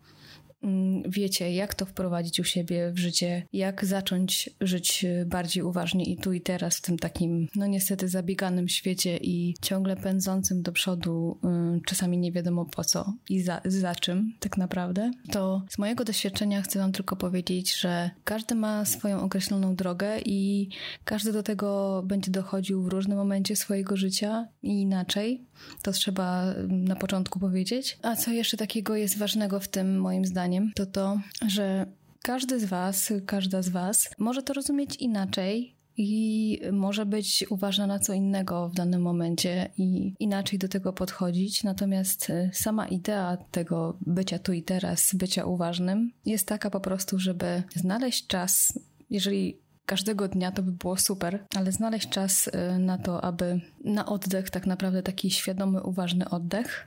wiecie, 1.09 1.53
jak 1.53 1.75
to 1.75 1.87
wprowadzić 1.87 2.41
u 2.41 2.45
siebie 2.45 2.93
w 2.93 2.99
życie, 2.99 3.47
jak 3.53 3.85
zacząć 3.85 4.51
żyć 4.61 5.07
bardziej 5.27 5.63
uważnie 5.63 6.05
i 6.05 6.17
tu 6.17 6.33
i 6.33 6.41
teraz 6.41 6.77
w 6.77 6.83
tym 6.83 6.99
takim, 6.99 7.49
no 7.57 7.67
niestety 7.67 8.09
zabieganym 8.09 8.69
świecie 8.69 9.17
i 9.17 9.55
ciągle 9.63 9.97
pędzącym 9.97 10.63
do 10.63 10.73
przodu, 10.73 11.39
mm, 11.45 11.81
czasami 11.81 12.19
nie 12.19 12.33
wiadomo 12.33 12.65
po 12.65 12.85
co 12.85 13.13
i 13.29 13.41
za, 13.41 13.61
za 13.65 13.95
czym 13.95 14.33
tak 14.41 14.57
naprawdę, 14.57 15.11
to 15.33 15.63
z 15.69 15.79
mojego 15.79 16.05
doświadczenia 16.05 16.63
chcę 16.63 16.79
Wam 16.79 16.93
tylko 16.93 17.17
powiedzieć, 17.17 17.81
że 17.81 18.11
każdy 18.25 18.55
ma 18.55 18.85
swoją 18.85 19.21
określoną 19.21 19.77
drogę 19.77 20.19
i 20.25 20.69
każdy 21.05 21.33
do 21.33 21.43
tego 21.43 22.03
będzie 22.07 22.31
dochodził 22.31 22.83
w 22.83 22.89
różnym 22.89 23.19
momencie 23.19 23.57
swojego 23.57 23.97
życia 23.97 24.49
i 24.63 24.81
inaczej. 24.81 25.45
To 25.83 25.93
trzeba 25.93 26.43
mm, 26.43 26.85
na 26.85 26.97
początku 26.97 27.39
powiedzieć. 27.39 27.99
A 28.03 28.17
co 28.17 28.31
jeszcze 28.31 28.57
takiego 28.57 28.97
jest 28.97 29.19
ważnego 29.19 29.61
w 29.61 29.69
tym 29.69 30.01
moim 30.01 30.25
zdaniem? 30.25 30.54
Zdaniem, 30.55 30.73
to 30.75 30.87
to, 30.87 31.21
że 31.49 31.87
każdy 32.23 32.61
z 32.61 32.65
Was, 32.65 33.13
każda 33.27 33.63
z 33.63 33.69
Was 33.69 34.11
może 34.19 34.43
to 34.43 34.53
rozumieć 34.53 34.97
inaczej 34.97 35.75
i 35.97 36.61
może 36.73 37.07
być 37.07 37.45
uważna 37.51 37.87
na 37.87 37.99
co 37.99 38.13
innego 38.13 38.69
w 38.69 38.75
danym 38.75 39.03
momencie 39.03 39.71
i 39.79 40.15
inaczej 40.19 40.59
do 40.59 40.69
tego 40.69 40.93
podchodzić. 40.93 41.65
Natomiast 41.65 42.31
e, 42.31 42.51
sama 42.53 42.87
idea 42.87 43.37
tego 43.51 43.97
bycia 44.01 44.39
tu 44.39 44.53
i 44.53 44.63
teraz, 44.63 45.15
bycia 45.15 45.45
uważnym, 45.45 46.13
jest 46.27 46.49
taka 46.49 46.71
po 46.71 46.81
prostu, 46.81 47.19
żeby 47.19 47.63
znaleźć 47.75 48.27
czas, 48.27 48.79
jeżeli 49.11 49.59
każdego 49.87 50.29
dnia 50.29 50.53
to 50.53 50.63
by 50.63 50.73
było 50.73 50.97
super, 50.97 51.45
ale 51.57 51.73
znaleźć 51.73 52.09
czas 52.09 52.51
e, 52.53 52.79
na 52.79 52.99
to, 52.99 53.25
aby 53.25 53.61
na 53.85 54.07
oddech, 54.07 54.51
tak 54.51 54.67
naprawdę 54.67 55.03
taki 55.03 55.31
świadomy, 55.31 55.83
uważny 55.83 56.31
oddech, 56.31 56.87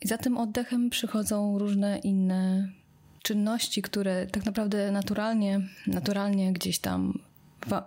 i 0.00 0.08
za 0.08 0.18
tym 0.18 0.38
oddechem 0.38 0.90
przychodzą 0.90 1.58
różne 1.58 1.98
inne 1.98 2.68
czynności, 3.22 3.82
które 3.82 4.26
tak 4.26 4.46
naprawdę 4.46 4.90
naturalnie, 4.90 5.60
naturalnie 5.86 6.52
gdzieś 6.52 6.78
tam 6.78 7.18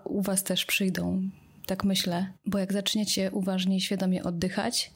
u 0.03 0.21
Was 0.21 0.43
też 0.43 0.65
przyjdą. 0.65 1.29
Tak 1.65 1.83
myślę, 1.83 2.27
bo 2.45 2.57
jak 2.57 2.73
zaczniecie 2.73 3.31
uważnie 3.31 3.81
świadomie 3.81 4.23
oddychać, 4.23 4.91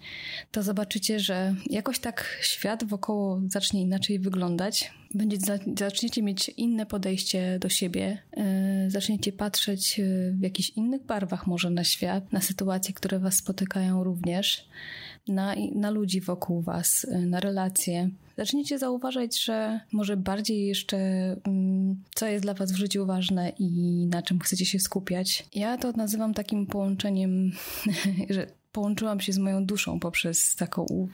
to 0.51 0.63
zobaczycie, 0.63 1.19
że 1.19 1.55
jakoś 1.69 1.99
tak 1.99 2.39
świat 2.41 2.83
wokoło 2.83 3.41
zacznie 3.47 3.81
inaczej 3.81 4.19
wyglądać. 4.19 4.91
Będzie, 5.13 5.37
zaczniecie 5.77 6.23
mieć 6.23 6.49
inne 6.49 6.85
podejście 6.85 7.59
do 7.59 7.69
siebie, 7.69 8.17
yy, 8.37 8.91
zaczniecie 8.91 9.31
patrzeć 9.31 10.01
w 10.31 10.41
jakichś 10.41 10.69
innych 10.69 11.05
barwach 11.05 11.47
może 11.47 11.69
na 11.69 11.83
świat, 11.83 12.33
na 12.33 12.41
sytuacje, 12.41 12.93
które 12.93 13.19
Was 13.19 13.35
spotykają 13.35 14.03
również 14.03 14.67
na, 15.27 15.55
na 15.75 15.89
ludzi 15.89 16.21
wokół 16.21 16.61
Was, 16.61 17.03
y, 17.03 17.25
na 17.25 17.39
relacje. 17.39 18.09
Zaczniecie 18.37 18.79
zauważać, 18.79 19.43
że 19.43 19.79
może 19.91 20.17
bardziej 20.17 20.67
jeszcze, 20.67 20.97
mm, 21.43 22.03
co 22.15 22.27
jest 22.27 22.45
dla 22.45 22.53
Was 22.53 22.71
w 22.71 22.75
życiu 22.75 23.05
ważne 23.05 23.51
i 23.59 23.69
na 24.07 24.21
czym 24.21 24.39
chcecie 24.39 24.65
się 24.65 24.79
skupiać. 24.79 25.45
Ja 25.55 25.77
to 25.77 25.91
nazywam 25.91 26.33
takim 26.33 26.65
połączeniem, 26.65 27.51
że 28.29 28.47
połączyłam 28.71 29.19
się 29.19 29.33
z 29.33 29.37
moją 29.37 29.65
duszą 29.65 29.99
poprzez 29.99 30.55
taką 30.55 31.07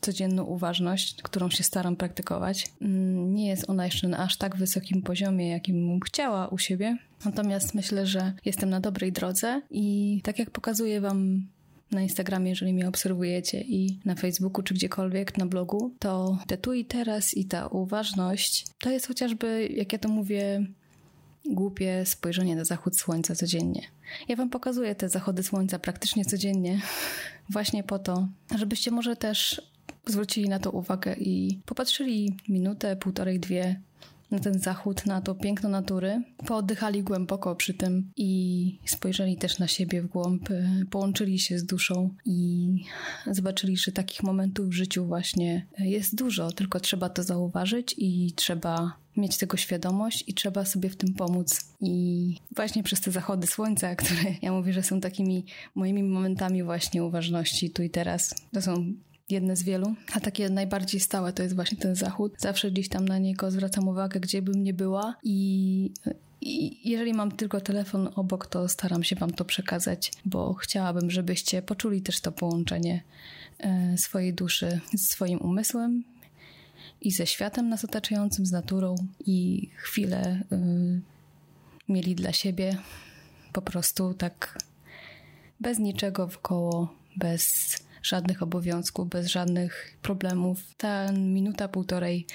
codzienną 0.00 0.44
uważność, 0.44 1.22
którą 1.22 1.50
się 1.50 1.64
staram 1.64 1.96
praktykować. 1.96 2.66
Mm, 2.80 3.34
nie 3.34 3.48
jest 3.48 3.70
ona 3.70 3.84
jeszcze 3.84 4.08
na 4.08 4.18
aż 4.18 4.36
tak 4.36 4.56
wysokim 4.56 5.02
poziomie, 5.02 5.48
jakim 5.48 5.88
bym 5.88 6.00
chciała 6.00 6.48
u 6.48 6.58
siebie. 6.58 6.98
Natomiast 7.24 7.74
myślę, 7.74 8.06
że 8.06 8.32
jestem 8.44 8.70
na 8.70 8.80
dobrej 8.80 9.12
drodze 9.12 9.62
i 9.70 10.20
tak 10.24 10.38
jak 10.38 10.50
pokazuję 10.50 11.00
Wam 11.00 11.46
na 11.90 12.02
Instagramie, 12.02 12.50
jeżeli 12.50 12.72
mnie 12.72 12.88
obserwujecie 12.88 13.60
i 13.60 14.00
na 14.04 14.14
Facebooku 14.14 14.62
czy 14.62 14.74
gdziekolwiek 14.74 15.38
na 15.38 15.46
blogu, 15.46 15.94
to 15.98 16.38
te 16.46 16.58
tu 16.58 16.72
i 16.72 16.84
teraz 16.84 17.34
i 17.34 17.44
ta 17.44 17.66
uważność 17.66 18.66
to 18.80 18.90
jest 18.90 19.06
chociażby, 19.06 19.68
jak 19.68 19.92
ja 19.92 19.98
to 19.98 20.08
mówię, 20.08 20.66
głupie 21.44 22.06
spojrzenie 22.06 22.56
na 22.56 22.64
zachód 22.64 22.98
słońca 22.98 23.34
codziennie. 23.34 23.82
Ja 24.28 24.36
Wam 24.36 24.50
pokazuję 24.50 24.94
te 24.94 25.08
zachody 25.08 25.42
słońca 25.42 25.78
praktycznie 25.78 26.24
codziennie, 26.24 26.80
właśnie 27.50 27.82
po 27.82 27.98
to, 27.98 28.28
żebyście 28.58 28.90
może 28.90 29.16
też 29.16 29.62
zwrócili 30.06 30.48
na 30.48 30.58
to 30.58 30.70
uwagę 30.70 31.14
i 31.14 31.60
popatrzyli 31.66 32.36
minutę, 32.48 32.96
półtorej, 32.96 33.40
dwie 33.40 33.80
na 34.30 34.38
ten 34.38 34.58
zachód, 34.58 35.06
na 35.06 35.20
to 35.20 35.34
piękno 35.34 35.68
natury, 35.68 36.22
pooddychali 36.46 37.02
głęboko 37.02 37.56
przy 37.56 37.74
tym 37.74 38.10
i 38.16 38.78
spojrzeli 38.84 39.36
też 39.36 39.58
na 39.58 39.68
siebie 39.68 40.02
w 40.02 40.06
głąb, 40.06 40.50
e, 40.50 40.82
połączyli 40.90 41.38
się 41.38 41.58
z 41.58 41.64
duszą 41.64 42.10
i 42.24 42.68
zobaczyli, 43.26 43.76
że 43.76 43.92
takich 43.92 44.22
momentów 44.22 44.68
w 44.68 44.72
życiu 44.72 45.06
właśnie 45.06 45.66
jest 45.78 46.14
dużo, 46.14 46.52
tylko 46.52 46.80
trzeba 46.80 47.08
to 47.08 47.22
zauważyć 47.22 47.94
i 47.98 48.32
trzeba 48.36 48.92
mieć 49.16 49.36
tego 49.36 49.56
świadomość 49.56 50.24
i 50.26 50.34
trzeba 50.34 50.64
sobie 50.64 50.90
w 50.90 50.96
tym 50.96 51.14
pomóc. 51.14 51.74
I 51.80 52.36
właśnie 52.56 52.82
przez 52.82 53.00
te 53.00 53.10
zachody 53.10 53.46
słońca, 53.46 53.94
które 53.96 54.34
ja 54.42 54.52
mówię, 54.52 54.72
że 54.72 54.82
są 54.82 55.00
takimi 55.00 55.44
moimi 55.74 56.02
momentami 56.02 56.62
właśnie 56.62 57.04
uważności 57.04 57.70
tu 57.70 57.82
i 57.82 57.90
teraz, 57.90 58.34
to 58.52 58.62
są 58.62 58.92
jedne 59.28 59.56
z 59.56 59.62
wielu, 59.62 59.94
a 60.12 60.20
takie 60.20 60.50
najbardziej 60.50 61.00
stałe 61.00 61.32
to 61.32 61.42
jest 61.42 61.54
właśnie 61.54 61.78
ten 61.78 61.94
zachód. 61.94 62.34
Zawsze 62.38 62.70
gdzieś 62.70 62.88
tam 62.88 63.08
na 63.08 63.18
niego 63.18 63.50
zwracam 63.50 63.88
uwagę, 63.88 64.20
gdzie 64.20 64.42
bym 64.42 64.64
nie 64.64 64.74
była 64.74 65.16
i 65.22 65.90
jeżeli 66.84 67.14
mam 67.14 67.32
tylko 67.32 67.60
telefon 67.60 68.08
obok, 68.14 68.46
to 68.46 68.68
staram 68.68 69.04
się 69.04 69.16
Wam 69.16 69.30
to 69.30 69.44
przekazać, 69.44 70.12
bo 70.24 70.54
chciałabym, 70.54 71.10
żebyście 71.10 71.62
poczuli 71.62 72.02
też 72.02 72.20
to 72.20 72.32
połączenie 72.32 73.02
e, 73.58 73.98
swojej 73.98 74.34
duszy 74.34 74.80
z 74.94 75.08
swoim 75.08 75.38
umysłem 75.38 76.04
i 77.00 77.12
ze 77.12 77.26
światem 77.26 77.68
nas 77.68 77.84
otaczającym, 77.84 78.46
z 78.46 78.52
naturą 78.52 78.96
i 79.26 79.68
chwilę 79.76 80.42
y, 80.52 81.00
mieli 81.88 82.14
dla 82.14 82.32
siebie 82.32 82.76
po 83.52 83.62
prostu 83.62 84.14
tak 84.14 84.58
bez 85.60 85.78
niczego 85.78 86.26
wokoło, 86.26 86.94
bez 87.16 87.76
żadnych 88.02 88.42
obowiązków, 88.42 89.08
bez 89.08 89.26
żadnych 89.26 89.98
problemów. 90.02 90.74
Ta 90.76 91.12
minuta, 91.12 91.68
półtorej 91.68 92.26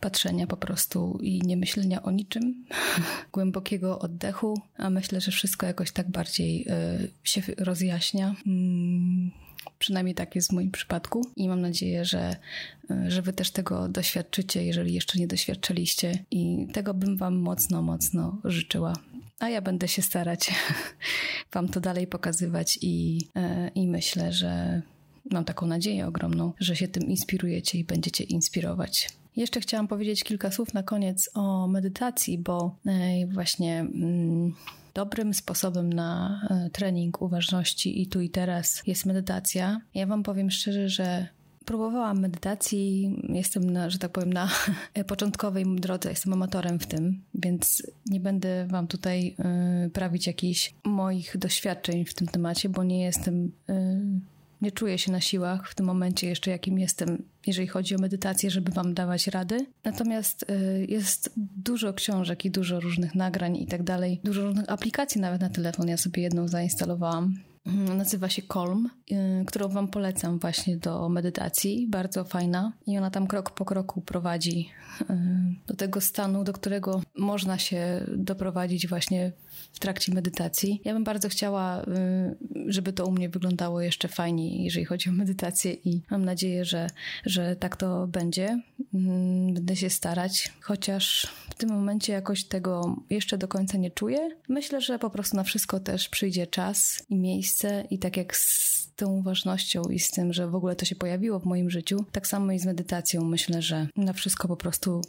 patrzenia 0.00 0.46
po 0.46 0.56
prostu 0.56 1.18
i 1.22 1.42
nie 1.42 1.56
myślenia 1.56 2.02
o 2.02 2.10
niczym, 2.10 2.64
głębokiego 3.32 3.98
oddechu, 3.98 4.60
a 4.76 4.90
myślę, 4.90 5.20
że 5.20 5.32
wszystko 5.32 5.66
jakoś 5.66 5.92
tak 5.92 6.10
bardziej 6.10 6.58
yy, 6.58 7.10
się 7.24 7.42
rozjaśnia. 7.58 8.34
Yy 8.46 9.46
Przynajmniej 9.78 10.14
tak 10.14 10.34
jest 10.34 10.50
w 10.50 10.52
moim 10.52 10.70
przypadku 10.70 11.22
i 11.36 11.48
mam 11.48 11.60
nadzieję, 11.60 12.04
że, 12.04 12.36
e, 12.90 13.10
że 13.10 13.22
Wy 13.22 13.32
też 13.32 13.50
tego 13.50 13.88
doświadczycie, 13.88 14.64
jeżeli 14.64 14.94
jeszcze 14.94 15.18
nie 15.18 15.26
doświadczyliście 15.26 16.24
i 16.30 16.66
tego 16.72 16.94
bym 16.94 17.16
Wam 17.16 17.36
mocno, 17.36 17.82
mocno 17.82 18.38
życzyła. 18.44 18.92
A 19.38 19.48
ja 19.48 19.60
będę 19.60 19.88
się 19.88 20.02
starać 20.02 20.54
Wam 21.52 21.68
to 21.68 21.80
dalej 21.80 22.06
pokazywać 22.06 22.78
i, 22.82 23.20
e, 23.36 23.68
i 23.68 23.88
myślę, 23.88 24.32
że 24.32 24.82
mam 25.30 25.44
taką 25.44 25.66
nadzieję 25.66 26.06
ogromną, 26.06 26.52
że 26.60 26.76
się 26.76 26.88
tym 26.88 27.02
inspirujecie 27.02 27.78
i 27.78 27.84
będziecie 27.84 28.24
inspirować. 28.24 29.10
Jeszcze 29.36 29.60
chciałam 29.60 29.88
powiedzieć 29.88 30.24
kilka 30.24 30.50
słów 30.50 30.74
na 30.74 30.82
koniec 30.82 31.30
o 31.34 31.68
medytacji, 31.68 32.38
bo 32.38 32.76
e, 32.86 33.26
właśnie. 33.26 33.80
Mm, 33.80 34.54
Dobrym 34.96 35.34
sposobem 35.34 35.92
na 35.92 36.40
e, 36.50 36.70
trening 36.70 37.22
uważności 37.22 38.02
i 38.02 38.06
tu 38.06 38.20
i 38.20 38.30
teraz 38.30 38.82
jest 38.86 39.06
medytacja. 39.06 39.80
Ja 39.94 40.06
Wam 40.06 40.22
powiem 40.22 40.50
szczerze, 40.50 40.88
że 40.88 41.28
próbowałam 41.66 42.20
medytacji, 42.20 43.16
jestem, 43.28 43.70
na, 43.70 43.90
że 43.90 43.98
tak 43.98 44.12
powiem, 44.12 44.32
na 44.32 44.50
początkowej 45.06 45.64
drodze, 45.76 46.10
jestem 46.10 46.32
amatorem 46.32 46.78
w 46.78 46.86
tym, 46.86 47.22
więc 47.34 47.82
nie 48.06 48.20
będę 48.20 48.66
Wam 48.66 48.86
tutaj 48.86 49.36
y, 49.86 49.90
prawić 49.90 50.26
jakichś 50.26 50.74
moich 50.84 51.38
doświadczeń 51.38 52.04
w 52.04 52.14
tym 52.14 52.26
temacie, 52.26 52.68
bo 52.68 52.84
nie 52.84 53.04
jestem. 53.04 53.52
Y, 53.70 54.36
nie 54.62 54.72
czuję 54.72 54.98
się 54.98 55.12
na 55.12 55.20
siłach 55.20 55.70
w 55.70 55.74
tym 55.74 55.86
momencie 55.86 56.28
jeszcze, 56.28 56.50
jakim 56.50 56.78
jestem, 56.78 57.22
jeżeli 57.46 57.68
chodzi 57.68 57.94
o 57.94 57.98
medytację, 57.98 58.50
żeby 58.50 58.72
Wam 58.72 58.94
dawać 58.94 59.26
rady. 59.26 59.66
Natomiast 59.84 60.50
y, 60.50 60.86
jest 60.88 61.30
dużo 61.36 61.92
książek 61.92 62.44
i 62.44 62.50
dużo 62.50 62.80
różnych 62.80 63.14
nagrań 63.14 63.56
i 63.56 63.66
tak 63.66 63.82
dalej, 63.82 64.20
dużo 64.24 64.44
różnych 64.44 64.70
aplikacji 64.70 65.20
nawet 65.20 65.40
na 65.40 65.48
telefon. 65.48 65.88
Ja 65.88 65.96
sobie 65.96 66.22
jedną 66.22 66.48
zainstalowałam 66.48 67.34
nazywa 67.72 68.28
się 68.28 68.42
Kolm, 68.42 68.90
y, 69.12 69.44
którą 69.46 69.68
Wam 69.68 69.88
polecam 69.88 70.38
właśnie 70.38 70.76
do 70.76 71.08
medytacji. 71.08 71.86
Bardzo 71.90 72.24
fajna 72.24 72.72
i 72.86 72.98
ona 72.98 73.10
tam 73.10 73.26
krok 73.26 73.50
po 73.50 73.64
kroku 73.64 74.00
prowadzi 74.00 74.70
y, 75.00 75.04
do 75.66 75.74
tego 75.76 76.00
stanu, 76.00 76.44
do 76.44 76.52
którego 76.52 77.02
można 77.18 77.58
się 77.58 78.06
doprowadzić 78.16 78.88
właśnie 78.88 79.32
w 79.72 79.78
trakcie 79.78 80.14
medytacji. 80.14 80.80
Ja 80.84 80.92
bym 80.92 81.04
bardzo 81.04 81.28
chciała, 81.28 81.82
y, 81.82 81.86
żeby 82.66 82.92
to 82.92 83.06
u 83.06 83.12
mnie 83.12 83.28
wyglądało 83.28 83.80
jeszcze 83.80 84.08
fajniej, 84.08 84.64
jeżeli 84.64 84.84
chodzi 84.84 85.10
o 85.10 85.12
medytację 85.12 85.72
i 85.72 86.02
mam 86.10 86.24
nadzieję, 86.24 86.64
że, 86.64 86.86
że 87.24 87.56
tak 87.56 87.76
to 87.76 88.06
będzie. 88.06 88.62
Mm, 88.94 89.54
będę 89.54 89.76
się 89.76 89.90
starać, 89.90 90.52
chociaż 90.60 91.28
w 91.50 91.54
tym 91.54 91.70
momencie 91.70 92.12
jakoś 92.12 92.44
tego 92.44 92.96
jeszcze 93.10 93.38
do 93.38 93.48
końca 93.48 93.78
nie 93.78 93.90
czuję. 93.90 94.30
Myślę, 94.48 94.80
że 94.80 94.98
po 94.98 95.10
prostu 95.10 95.36
na 95.36 95.44
wszystko 95.44 95.80
też 95.80 96.08
przyjdzie 96.08 96.46
czas 96.46 97.02
i 97.08 97.16
miejsce 97.16 97.84
i 97.90 97.98
tak 97.98 98.16
jak 98.16 98.36
z 98.36 98.76
tą 98.96 99.12
uważnością 99.12 99.82
i 99.82 99.98
z 99.98 100.10
tym, 100.10 100.32
że 100.32 100.50
w 100.50 100.54
ogóle 100.54 100.76
to 100.76 100.84
się 100.84 100.96
pojawiło 100.96 101.38
w 101.38 101.44
moim 101.44 101.70
życiu, 101.70 102.04
tak 102.12 102.26
samo 102.26 102.52
i 102.52 102.58
z 102.58 102.66
medytacją 102.66 103.24
myślę, 103.24 103.62
że 103.62 103.88
na 103.96 104.12
wszystko 104.12 104.48
po 104.48 104.56
prostu 104.56 105.02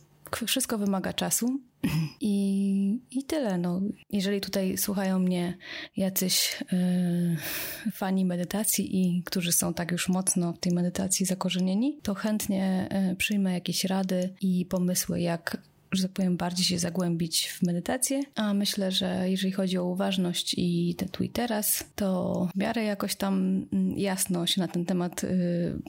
wszystko 0.46 0.78
wymaga 0.78 1.14
czasu 1.14 1.60
i, 2.22 3.00
i 3.12 3.24
tyle. 3.24 3.58
No. 3.58 3.82
Jeżeli 4.10 4.42
tutaj 4.42 4.78
słuchają 4.78 5.20
mnie 5.20 5.58
jacyś 5.98 6.64
yy, 6.72 7.92
fani 7.92 8.26
medytacji 8.26 9.02
i 9.02 9.24
którzy 9.24 9.52
są 9.52 9.74
tak 9.74 9.92
już 9.92 10.10
mocno 10.10 10.54
w 10.54 10.60
tej 10.60 10.72
medytacji 10.74 11.26
zakorzenieni, 11.26 12.00
to 12.04 12.14
chętnie 12.14 12.90
yy, 13.10 13.16
przyjmę 13.16 13.54
jakieś 13.54 13.84
rady 13.84 14.34
i 14.42 14.66
pomysły, 14.66 15.22
jak 15.22 15.58
że 15.92 16.04
tak 16.04 16.12
powiem, 16.12 16.38
bardziej 16.38 16.66
się 16.66 16.80
zagłębić 16.80 17.48
w 17.48 17.64
medytację. 17.64 18.22
A 18.36 18.54
myślę, 18.54 18.92
że 18.92 19.30
jeżeli 19.30 19.52
chodzi 19.52 19.78
o 19.78 19.86
uważność 19.86 20.56
i 20.58 20.96
ten 20.98 21.10
tu 21.10 21.24
i 21.24 21.30
teraz, 21.30 21.84
to 21.96 22.50
w 22.56 22.58
miarę 22.58 22.84
jakoś 22.84 23.16
tam 23.16 23.66
mm, 23.74 23.98
jasno 23.98 24.48
się 24.48 24.62
na 24.62 24.68
ten 24.68 24.86
temat 24.86 25.24
y, 25.24 25.82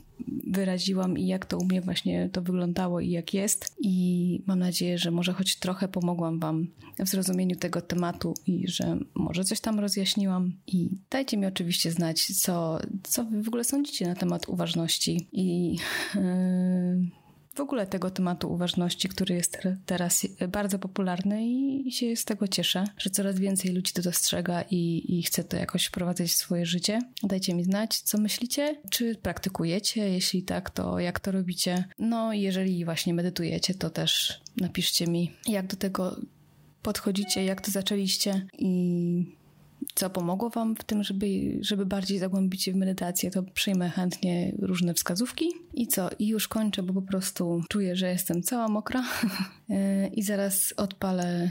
wyraziłam 0.46 1.18
i 1.18 1.26
jak 1.26 1.46
to 1.46 1.58
u 1.58 1.64
mnie 1.64 1.80
właśnie 1.80 2.28
to 2.32 2.42
wyglądało 2.42 3.00
i 3.00 3.10
jak 3.10 3.34
jest. 3.34 3.76
I 3.80 4.42
mam 4.46 4.58
nadzieję, 4.58 4.98
że 4.98 5.10
może 5.10 5.32
choć 5.32 5.56
trochę 5.56 5.88
pomogłam 5.88 6.40
Wam 6.40 6.68
w 6.98 7.08
zrozumieniu 7.08 7.56
tego 7.56 7.80
tematu 7.80 8.34
i 8.46 8.68
że 8.68 8.98
może 9.14 9.44
coś 9.44 9.60
tam 9.60 9.80
rozjaśniłam. 9.80 10.52
I 10.66 10.90
dajcie 11.10 11.36
mi 11.36 11.46
oczywiście 11.46 11.90
znać, 11.90 12.26
co, 12.26 12.78
co 13.02 13.24
Wy 13.24 13.42
w 13.42 13.48
ogóle 13.48 13.64
sądzicie 13.64 14.06
na 14.06 14.14
temat 14.14 14.48
uważności 14.48 15.28
i. 15.32 15.76
Yy 16.14 17.10
w 17.58 17.60
ogóle 17.60 17.86
tego 17.86 18.10
tematu 18.10 18.52
uważności, 18.52 19.08
który 19.08 19.34
jest 19.34 19.58
teraz 19.86 20.26
bardzo 20.48 20.78
popularny 20.78 21.46
i 21.46 21.92
się 21.92 22.16
z 22.16 22.24
tego 22.24 22.48
cieszę, 22.48 22.84
że 22.98 23.10
coraz 23.10 23.38
więcej 23.38 23.72
ludzi 23.72 23.92
to 23.92 24.02
dostrzega 24.02 24.64
i, 24.70 25.04
i 25.18 25.22
chce 25.22 25.44
to 25.44 25.56
jakoś 25.56 25.86
wprowadzać 25.86 26.30
w 26.30 26.34
swoje 26.34 26.66
życie. 26.66 27.00
Dajcie 27.22 27.54
mi 27.54 27.64
znać, 27.64 28.00
co 28.00 28.18
myślicie, 28.18 28.76
czy 28.90 29.14
praktykujecie, 29.14 30.08
jeśli 30.08 30.42
tak, 30.42 30.70
to 30.70 30.98
jak 30.98 31.20
to 31.20 31.32
robicie. 31.32 31.84
No 31.98 32.32
i 32.32 32.40
jeżeli 32.40 32.84
właśnie 32.84 33.14
medytujecie, 33.14 33.74
to 33.74 33.90
też 33.90 34.40
napiszcie 34.56 35.06
mi, 35.06 35.32
jak 35.46 35.66
do 35.66 35.76
tego 35.76 36.16
podchodzicie, 36.82 37.44
jak 37.44 37.60
to 37.60 37.70
zaczęliście 37.70 38.46
i 38.58 39.37
co 39.94 40.10
pomogło 40.10 40.50
Wam 40.50 40.76
w 40.76 40.84
tym, 40.84 41.02
żeby, 41.02 41.26
żeby 41.60 41.86
bardziej 41.86 42.18
zagłębić 42.18 42.62
się 42.62 42.72
w 42.72 42.76
medytację, 42.76 43.30
to 43.30 43.42
przyjmę 43.42 43.90
chętnie 43.90 44.52
różne 44.58 44.94
wskazówki. 44.94 45.48
I 45.74 45.86
co? 45.86 46.10
I 46.18 46.28
już 46.28 46.48
kończę, 46.48 46.82
bo 46.82 46.92
po 46.92 47.02
prostu 47.02 47.62
czuję, 47.68 47.96
że 47.96 48.08
jestem 48.08 48.42
cała 48.42 48.68
mokra. 48.68 49.04
I 50.16 50.22
zaraz 50.22 50.74
odpalę 50.76 51.50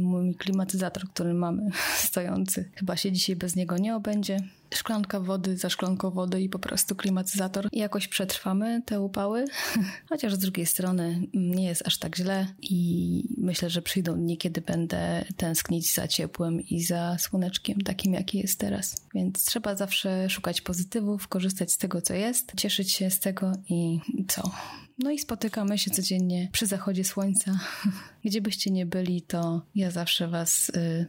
mój 0.00 0.34
klimatyzator, 0.34 1.08
który 1.08 1.34
mamy 1.34 1.70
stojący. 2.08 2.70
Chyba 2.74 2.96
się 2.96 3.12
dzisiaj 3.12 3.36
bez 3.36 3.56
niego 3.56 3.78
nie 3.78 3.96
obędzie 3.96 4.40
szklanka 4.74 5.20
wody 5.20 5.56
za 5.56 5.70
szklanką 5.70 6.10
wody 6.10 6.42
i 6.42 6.48
po 6.48 6.58
prostu 6.58 6.94
klimatyzator. 6.96 7.68
I 7.72 7.78
jakoś 7.78 8.08
przetrwamy 8.08 8.82
te 8.86 9.00
upały, 9.00 9.44
chociaż 10.08 10.34
z 10.34 10.38
drugiej 10.38 10.66
strony 10.66 11.20
nie 11.34 11.64
jest 11.64 11.86
aż 11.86 11.98
tak 11.98 12.16
źle 12.16 12.46
i 12.62 13.24
myślę, 13.38 13.70
że 13.70 13.82
przyjdą 13.82 14.14
dni, 14.14 14.38
kiedy 14.38 14.60
będę 14.60 15.24
tęsknić 15.36 15.94
za 15.94 16.08
ciepłem 16.08 16.60
i 16.60 16.82
za 16.82 17.16
słoneczkiem 17.18 17.80
takim, 17.80 18.12
jaki 18.12 18.38
jest 18.38 18.58
teraz. 18.58 19.06
Więc 19.14 19.44
trzeba 19.44 19.76
zawsze 19.76 20.30
szukać 20.30 20.60
pozytywów, 20.60 21.28
korzystać 21.28 21.72
z 21.72 21.78
tego, 21.78 22.02
co 22.02 22.14
jest, 22.14 22.52
cieszyć 22.56 22.92
się 22.92 23.10
z 23.10 23.20
tego 23.20 23.52
i 23.68 23.98
co? 24.28 24.50
No 24.98 25.10
i 25.10 25.18
spotykamy 25.18 25.78
się 25.78 25.90
codziennie 25.90 26.48
przy 26.52 26.66
zachodzie 26.66 27.04
słońca. 27.04 27.58
Gdzie 28.24 28.40
byście 28.40 28.70
nie 28.70 28.86
byli, 28.86 29.22
to 29.22 29.62
ja 29.74 29.90
zawsze 29.90 30.28
was... 30.28 30.68
Y 30.76 31.06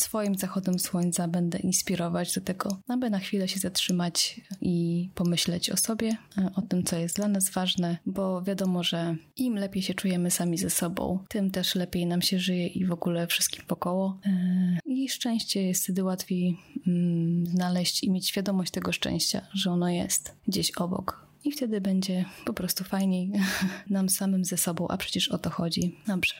swoim 0.00 0.34
zachodem 0.34 0.78
słońca 0.78 1.28
będę 1.28 1.58
inspirować 1.58 2.34
do 2.34 2.40
tego, 2.40 2.80
aby 2.88 3.10
na 3.10 3.18
chwilę 3.18 3.48
się 3.48 3.60
zatrzymać 3.60 4.40
i 4.60 5.08
pomyśleć 5.14 5.70
o 5.70 5.76
sobie, 5.76 6.16
e, 6.38 6.50
o 6.54 6.62
tym, 6.62 6.84
co 6.84 6.96
jest 6.96 7.16
dla 7.16 7.28
nas 7.28 7.50
ważne, 7.50 7.98
bo 8.06 8.42
wiadomo, 8.42 8.82
że 8.82 9.16
im 9.36 9.54
lepiej 9.54 9.82
się 9.82 9.94
czujemy 9.94 10.30
sami 10.30 10.58
ze 10.58 10.70
sobą, 10.70 11.24
tym 11.28 11.50
też 11.50 11.74
lepiej 11.74 12.06
nam 12.06 12.22
się 12.22 12.38
żyje 12.38 12.66
i 12.66 12.84
w 12.84 12.92
ogóle 12.92 13.26
wszystkim 13.26 13.64
wokoło. 13.68 14.18
E, 14.26 14.78
I 14.84 15.08
szczęście 15.08 15.62
jest 15.62 15.84
wtedy 15.84 16.04
łatwiej 16.04 16.56
mm, 16.86 17.46
znaleźć 17.46 18.04
i 18.04 18.10
mieć 18.10 18.28
świadomość 18.28 18.72
tego 18.72 18.92
szczęścia, 18.92 19.46
że 19.54 19.70
ono 19.70 19.88
jest 19.88 20.34
gdzieś 20.48 20.70
obok. 20.70 21.31
I 21.44 21.52
wtedy 21.52 21.80
będzie 21.80 22.24
po 22.44 22.52
prostu 22.52 22.84
fajniej 22.84 23.30
nam 23.90 24.08
samym 24.08 24.44
ze 24.44 24.56
sobą, 24.56 24.88
a 24.88 24.96
przecież 24.96 25.28
o 25.28 25.38
to 25.38 25.50
chodzi. 25.50 25.96
Dobrze. 26.06 26.34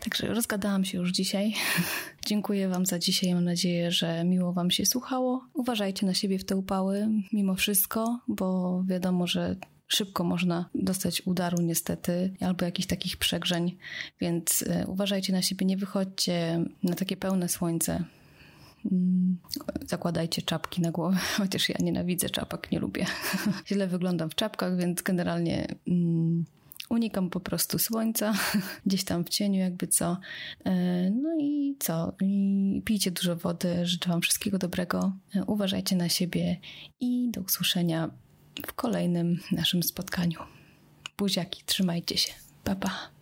Także 0.00 0.26
rozgadałam 0.26 0.84
się 0.84 0.98
już 0.98 1.10
dzisiaj. 1.10 1.54
Dziękuję 2.26 2.68
Wam 2.68 2.86
za 2.86 2.98
dzisiaj. 2.98 3.34
Mam 3.34 3.44
nadzieję, 3.44 3.90
że 3.90 4.24
miło 4.24 4.52
Wam 4.52 4.70
się 4.70 4.86
słuchało. 4.86 5.44
Uważajcie 5.54 6.06
na 6.06 6.14
siebie 6.14 6.38
w 6.38 6.44
te 6.44 6.56
upały, 6.56 7.08
mimo 7.32 7.54
wszystko, 7.54 8.20
bo 8.28 8.82
wiadomo, 8.86 9.26
że 9.26 9.56
szybko 9.88 10.24
można 10.24 10.68
dostać 10.74 11.22
udaru 11.24 11.62
niestety 11.62 12.34
albo 12.40 12.64
jakichś 12.64 12.86
takich 12.86 13.16
przegrzeń, 13.16 13.76
więc 14.20 14.64
e, 14.68 14.86
uważajcie 14.86 15.32
na 15.32 15.42
siebie, 15.42 15.66
nie 15.66 15.76
wychodźcie 15.76 16.64
na 16.82 16.94
takie 16.94 17.16
pełne 17.16 17.48
słońce. 17.48 18.04
Mm, 18.92 19.38
zakładajcie 19.86 20.42
czapki 20.42 20.82
na 20.82 20.90
głowę, 20.90 21.16
chociaż 21.38 21.68
ja 21.68 21.76
nienawidzę 21.80 22.30
czapek, 22.30 22.72
nie 22.72 22.78
lubię. 22.78 23.06
Źle 23.68 23.86
wyglądam 23.86 24.30
w 24.30 24.34
czapkach, 24.34 24.76
więc 24.76 25.02
generalnie 25.02 25.66
mm, 25.88 26.44
Unikam 26.88 27.30
po 27.30 27.40
prostu 27.40 27.78
słońca, 27.78 28.34
gdzieś 28.86 29.04
tam 29.04 29.24
w 29.24 29.28
cieniu, 29.28 29.60
jakby 29.60 29.86
co. 29.86 30.18
E, 30.64 31.10
no 31.10 31.28
i 31.40 31.76
co? 31.78 32.12
I 32.20 32.82
pijcie 32.84 33.10
dużo 33.10 33.36
wody, 33.36 33.86
życzę 33.86 34.10
Wam 34.10 34.20
wszystkiego 34.20 34.58
dobrego. 34.58 35.12
E, 35.34 35.44
uważajcie 35.44 35.96
na 35.96 36.08
siebie 36.08 36.56
i 37.00 37.30
do 37.30 37.40
usłyszenia 37.40 38.10
w 38.66 38.72
kolejnym 38.72 39.38
naszym 39.52 39.82
spotkaniu. 39.82 40.40
Buziaki, 41.18 41.62
trzymajcie 41.66 42.16
się. 42.16 42.32
Pa, 42.64 42.74
pa. 42.74 43.15